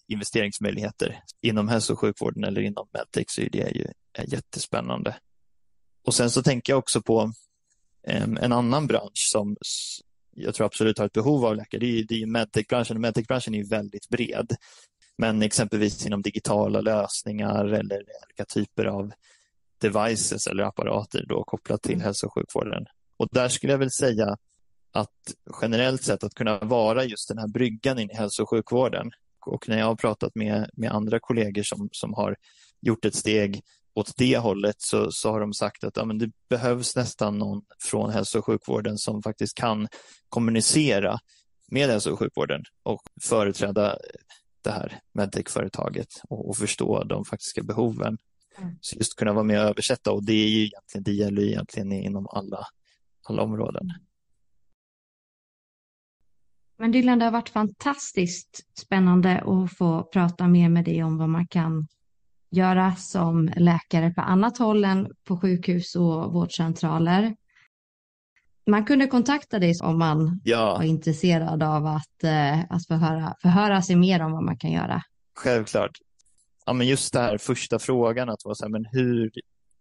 investeringsmöjligheter 0.07 1.19
inom 1.41 1.67
hälso 1.67 1.93
och 1.93 1.99
sjukvården 1.99 2.43
eller 2.43 2.61
inom 2.61 2.87
medtech 2.93 3.25
så 3.27 3.41
är 3.41 3.49
det 3.49 3.71
ju 3.75 3.87
är 4.13 4.33
jättespännande. 4.33 5.15
Och 6.05 6.13
sen 6.13 6.31
så 6.31 6.43
tänker 6.43 6.73
jag 6.73 6.79
också 6.79 7.01
på 7.01 7.31
en 8.07 8.51
annan 8.51 8.87
bransch 8.87 9.29
som 9.31 9.55
jag 10.35 10.55
tror 10.55 10.65
absolut 10.65 10.97
har 10.97 11.05
ett 11.05 11.13
behov 11.13 11.45
av 11.45 11.55
läkare. 11.55 11.79
Det 11.79 11.99
är, 11.99 12.03
det 12.03 12.21
är 12.21 12.25
medtech-branschen. 12.25 13.01
Medtech-branschen 13.01 13.55
är 13.55 13.63
väldigt 13.63 14.09
bred. 14.09 14.55
Men 15.17 15.41
exempelvis 15.41 16.05
inom 16.05 16.21
digitala 16.21 16.81
lösningar 16.81 17.65
eller 17.65 18.03
olika 18.25 18.45
typer 18.53 18.85
av 18.85 19.11
devices 19.81 20.47
eller 20.47 20.63
apparater 20.63 21.25
då 21.29 21.43
kopplat 21.43 21.81
till 21.81 21.93
mm. 21.93 22.05
hälso 22.05 22.27
och 22.27 22.33
sjukvården. 22.33 22.85
Och 23.17 23.27
där 23.31 23.49
skulle 23.49 23.73
jag 23.73 23.77
väl 23.77 23.91
säga 23.91 24.37
att 24.91 25.33
generellt 25.61 26.03
sett 26.03 26.23
att 26.23 26.33
kunna 26.33 26.59
vara 26.59 27.03
just 27.03 27.27
den 27.27 27.37
här 27.37 27.47
bryggan 27.47 27.99
in 27.99 28.11
i 28.11 28.15
hälso 28.15 28.43
och 28.43 28.49
sjukvården. 28.49 29.11
Och 29.45 29.69
när 29.69 29.79
jag 29.79 29.85
har 29.85 29.95
pratat 29.95 30.35
med, 30.35 30.69
med 30.73 30.91
andra 30.91 31.19
kollegor 31.19 31.63
som, 31.63 31.89
som 31.91 32.13
har 32.13 32.35
gjort 32.81 33.05
ett 33.05 33.15
steg 33.15 33.61
åt 33.93 34.17
det 34.17 34.37
hållet 34.37 34.75
så, 34.77 35.11
så 35.11 35.31
har 35.31 35.39
de 35.39 35.53
sagt 35.53 35.83
att 35.83 35.97
ja, 35.97 36.05
men 36.05 36.17
det 36.17 36.31
behövs 36.49 36.95
nästan 36.95 37.37
någon 37.37 37.61
från 37.79 38.09
hälso 38.09 38.39
och 38.39 38.45
sjukvården 38.45 38.97
som 38.97 39.23
faktiskt 39.23 39.57
kan 39.57 39.87
kommunicera 40.29 41.19
med 41.71 41.89
hälso 41.89 42.11
och 42.11 42.19
sjukvården 42.19 42.63
och 42.83 43.01
företräda 43.21 43.97
det 44.61 44.71
här 44.71 44.99
medtech-företaget 45.13 46.07
och, 46.29 46.49
och 46.49 46.57
förstå 46.57 47.03
de 47.03 47.25
faktiska 47.25 47.63
behoven. 47.63 48.17
Mm. 48.57 48.77
Så 48.81 48.95
just 48.95 49.15
kunna 49.15 49.33
vara 49.33 49.43
med 49.43 49.59
och 49.59 49.69
översätta 49.69 50.11
och 50.11 50.25
det, 50.25 50.33
är 50.33 50.47
ju 50.47 50.65
egentligen, 50.65 51.03
det 51.03 51.13
gäller 51.13 51.41
egentligen 51.41 51.91
inom 51.91 52.27
alla 52.27 52.67
alla 53.29 53.41
områden. 53.43 53.91
Men 56.77 56.91
Dylan, 56.91 57.19
det 57.19 57.25
har 57.25 57.31
varit 57.31 57.49
fantastiskt 57.49 58.79
spännande 58.79 59.41
att 59.45 59.77
få 59.77 60.03
prata 60.03 60.47
mer 60.47 60.69
med 60.69 60.85
dig 60.85 61.03
om 61.03 61.17
vad 61.17 61.29
man 61.29 61.47
kan 61.47 61.87
göra 62.49 62.95
som 62.95 63.49
läkare 63.55 64.13
på 64.13 64.21
annat 64.21 64.57
håll 64.57 64.85
än 64.85 65.07
på 65.23 65.37
sjukhus 65.37 65.95
och 65.95 66.33
vårdcentraler. 66.33 67.35
Man 68.67 68.85
kunde 68.85 69.07
kontakta 69.07 69.59
dig 69.59 69.73
om 69.83 69.99
man 69.99 70.41
ja. 70.43 70.75
var 70.77 70.83
intresserad 70.83 71.63
av 71.63 71.85
att, 71.85 72.23
eh, 72.23 72.59
att 72.59 72.87
förhöra, 72.87 73.35
förhöra 73.41 73.81
sig 73.81 73.95
mer 73.95 74.21
om 74.21 74.31
vad 74.31 74.43
man 74.43 74.57
kan 74.57 74.71
göra. 74.71 75.01
Självklart. 75.35 75.91
Ja, 76.65 76.73
men 76.73 76.87
just 76.87 77.13
det 77.13 77.19
här 77.19 77.37
första 77.37 77.79
frågan, 77.79 78.29
att 78.29 78.45
vara 78.45 78.55
så 78.55 78.65
här, 78.65 78.71
men 78.71 78.85
hur, 78.85 79.31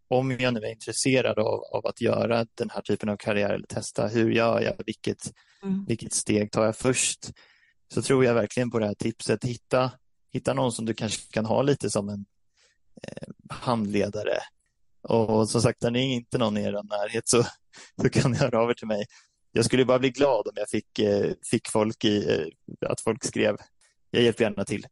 om 0.08 0.30
jag 0.30 0.54
nu 0.54 0.60
är 0.60 0.70
intresserad 0.70 1.38
av, 1.38 1.64
av 1.72 1.86
att 1.86 2.00
göra 2.00 2.46
den 2.54 2.70
här 2.70 2.80
typen 2.82 3.08
av 3.08 3.16
karriär 3.16 3.54
eller 3.54 3.66
testa, 3.66 4.06
hur 4.06 4.30
gör 4.30 4.60
jag, 4.60 4.74
vilket, 4.86 5.32
mm. 5.62 5.84
vilket 5.84 6.12
steg 6.12 6.52
tar 6.52 6.64
jag 6.64 6.76
först? 6.76 7.30
Så 7.94 8.02
tror 8.02 8.24
jag 8.24 8.34
verkligen 8.34 8.70
på 8.70 8.78
det 8.78 8.86
här 8.86 8.94
tipset, 8.94 9.44
hitta, 9.44 9.90
hitta 10.32 10.54
någon 10.54 10.72
som 10.72 10.84
du 10.84 10.94
kanske 10.94 11.32
kan 11.32 11.46
ha 11.46 11.62
lite 11.62 11.90
som 11.90 12.08
en 12.08 12.24
eh, 13.02 13.28
handledare. 13.48 14.38
Och 15.02 15.48
som 15.48 15.60
sagt, 15.60 15.82
när 15.82 15.96
är 15.96 16.02
inte 16.02 16.38
någon 16.38 16.56
i 16.56 16.62
er 16.62 16.72
närhet 16.72 17.28
så, 17.28 17.42
så 18.02 18.08
kan 18.10 18.30
ni 18.30 18.36
höra 18.36 18.60
av 18.60 18.70
er 18.70 18.74
till 18.74 18.86
mig. 18.86 19.04
Jag 19.52 19.64
skulle 19.64 19.84
bara 19.84 19.98
bli 19.98 20.10
glad 20.10 20.46
om 20.46 20.52
jag 20.54 20.68
fick, 20.68 20.98
eh, 20.98 21.32
fick 21.50 21.68
folk 21.68 22.04
i, 22.04 22.32
eh, 22.82 22.90
att 22.90 23.00
folk 23.00 23.24
skrev. 23.24 23.56
Jag 24.10 24.22
hjälper 24.22 24.44
gärna 24.44 24.64
till. 24.64 24.86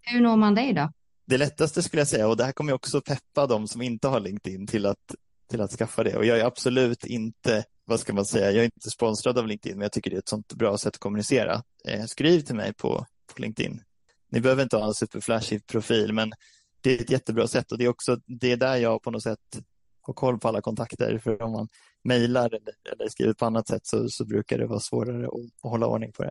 Hur 0.00 0.20
når 0.20 0.36
man 0.36 0.54
dig 0.54 0.72
då? 0.72 0.92
Det 1.26 1.38
lättaste 1.38 1.82
skulle 1.82 2.00
jag 2.00 2.08
säga, 2.08 2.28
och 2.28 2.36
det 2.36 2.44
här 2.44 2.52
kommer 2.52 2.70
jag 2.70 2.76
också 2.76 3.00
peppa 3.00 3.46
de 3.46 3.68
som 3.68 3.82
inte 3.82 4.08
har 4.08 4.20
LinkedIn 4.20 4.66
till 4.66 4.86
att, 4.86 5.14
till 5.50 5.60
att 5.60 5.70
skaffa 5.70 6.04
det. 6.04 6.16
Och 6.16 6.24
jag 6.24 6.38
är 6.38 6.44
absolut 6.44 7.06
inte, 7.06 7.64
vad 7.84 8.00
ska 8.00 8.12
man 8.12 8.24
säga, 8.24 8.50
jag 8.50 8.60
är 8.60 8.64
inte 8.64 8.90
sponsrad 8.90 9.38
av 9.38 9.46
LinkedIn, 9.46 9.78
men 9.78 9.82
jag 9.82 9.92
tycker 9.92 10.10
det 10.10 10.16
är 10.16 10.18
ett 10.18 10.28
sånt 10.28 10.54
bra 10.54 10.78
sätt 10.78 10.94
att 10.94 10.98
kommunicera. 10.98 11.62
Eh, 11.88 12.04
skriv 12.04 12.40
till 12.40 12.54
mig 12.54 12.74
på, 12.74 13.06
på 13.34 13.42
LinkedIn. 13.42 13.82
Ni 14.30 14.40
behöver 14.40 14.62
inte 14.62 14.76
ha 14.76 14.86
en 14.86 14.94
superflashig 14.94 15.66
profil, 15.66 16.12
men 16.12 16.32
det 16.80 16.98
är 16.98 17.00
ett 17.00 17.10
jättebra 17.10 17.48
sätt 17.48 17.72
och 17.72 17.78
det 17.78 17.84
är 17.84 17.88
också 17.88 18.18
det 18.26 18.52
är 18.52 18.56
där 18.56 18.76
jag 18.76 19.02
på 19.02 19.10
något 19.10 19.22
sätt 19.22 19.60
har 20.00 20.14
koll 20.14 20.38
på 20.38 20.48
alla 20.48 20.60
kontakter. 20.60 21.18
För 21.18 21.42
om 21.42 21.52
man 21.52 21.68
mejlar 22.04 22.46
eller, 22.46 22.92
eller 22.92 23.08
skriver 23.08 23.32
på 23.32 23.46
annat 23.46 23.68
sätt 23.68 23.86
så, 23.86 24.08
så 24.08 24.24
brukar 24.24 24.58
det 24.58 24.66
vara 24.66 24.80
svårare 24.80 25.26
att, 25.26 25.32
att 25.62 25.70
hålla 25.70 25.86
ordning 25.86 26.12
på 26.12 26.22
det 26.22 26.30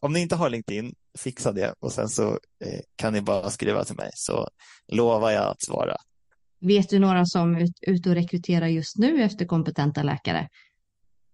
om 0.00 0.12
ni 0.12 0.20
inte 0.20 0.36
har 0.36 0.50
LinkedIn, 0.50 0.94
fixa 1.18 1.52
det 1.52 1.74
och 1.80 1.92
sen 1.92 2.08
så 2.08 2.30
eh, 2.64 2.80
kan 2.96 3.12
ni 3.12 3.20
bara 3.20 3.50
skriva 3.50 3.84
till 3.84 3.96
mig 3.96 4.10
så 4.14 4.48
lovar 4.88 5.30
jag 5.30 5.44
att 5.44 5.62
svara. 5.62 5.96
Vet 6.60 6.88
du 6.88 6.98
några 6.98 7.26
som 7.26 7.56
är 7.56 7.68
ute 7.80 8.08
och 8.08 8.14
rekryterar 8.14 8.66
just 8.66 8.96
nu 8.96 9.22
efter 9.22 9.44
kompetenta 9.44 10.02
läkare? 10.02 10.48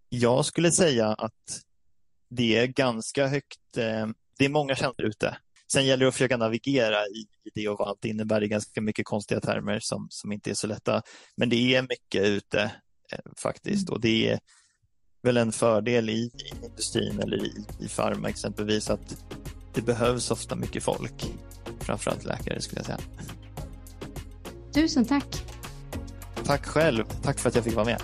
Jag 0.08 0.44
skulle 0.44 0.72
säga 0.72 1.08
att 1.08 1.62
det 2.30 2.56
är 2.56 2.66
ganska 2.66 3.26
högt. 3.26 3.76
Eh, 3.76 4.06
det 4.38 4.44
är 4.44 4.48
många 4.48 4.74
tjänster 4.74 5.04
ute. 5.04 5.36
Sen 5.72 5.86
gäller 5.86 6.04
det 6.04 6.08
att 6.08 6.14
försöka 6.14 6.36
navigera 6.36 7.06
i, 7.06 7.26
det 7.54 7.68
och 7.68 7.78
vad 7.78 7.88
allt 7.88 8.04
innebär. 8.04 8.40
Det 8.40 8.46
är 8.46 8.48
ganska 8.48 8.80
mycket 8.80 9.06
konstiga 9.06 9.40
termer 9.40 9.80
som, 9.80 10.06
som 10.10 10.32
inte 10.32 10.50
är 10.50 10.54
så 10.54 10.66
lätta. 10.66 11.02
Men 11.36 11.48
det 11.48 11.74
är 11.74 11.82
mycket 11.82 12.24
ute 12.24 12.62
eh, 13.12 13.32
faktiskt. 13.36 13.88
Mm. 13.88 13.94
Och 13.94 14.00
det 14.00 14.28
är, 14.28 14.38
väl 15.22 15.36
en 15.36 15.52
fördel 15.52 16.10
i, 16.10 16.12
i 16.12 16.64
industrin 16.66 17.20
eller 17.20 17.36
i, 17.36 17.64
i 17.80 17.88
farma 17.88 18.28
exempelvis 18.28 18.90
att 18.90 19.16
det 19.74 19.82
behövs 19.82 20.30
ofta 20.30 20.56
mycket 20.56 20.82
folk. 20.82 21.32
Framförallt 21.80 22.24
läkare 22.24 22.60
skulle 22.60 22.78
jag 22.78 22.86
säga. 22.86 22.98
Tusen 24.74 25.04
tack. 25.04 25.44
Tack 26.44 26.66
själv. 26.66 27.04
Tack 27.22 27.38
för 27.38 27.48
att 27.48 27.54
jag 27.54 27.64
fick 27.64 27.74
vara 27.74 27.84
med. 27.84 28.02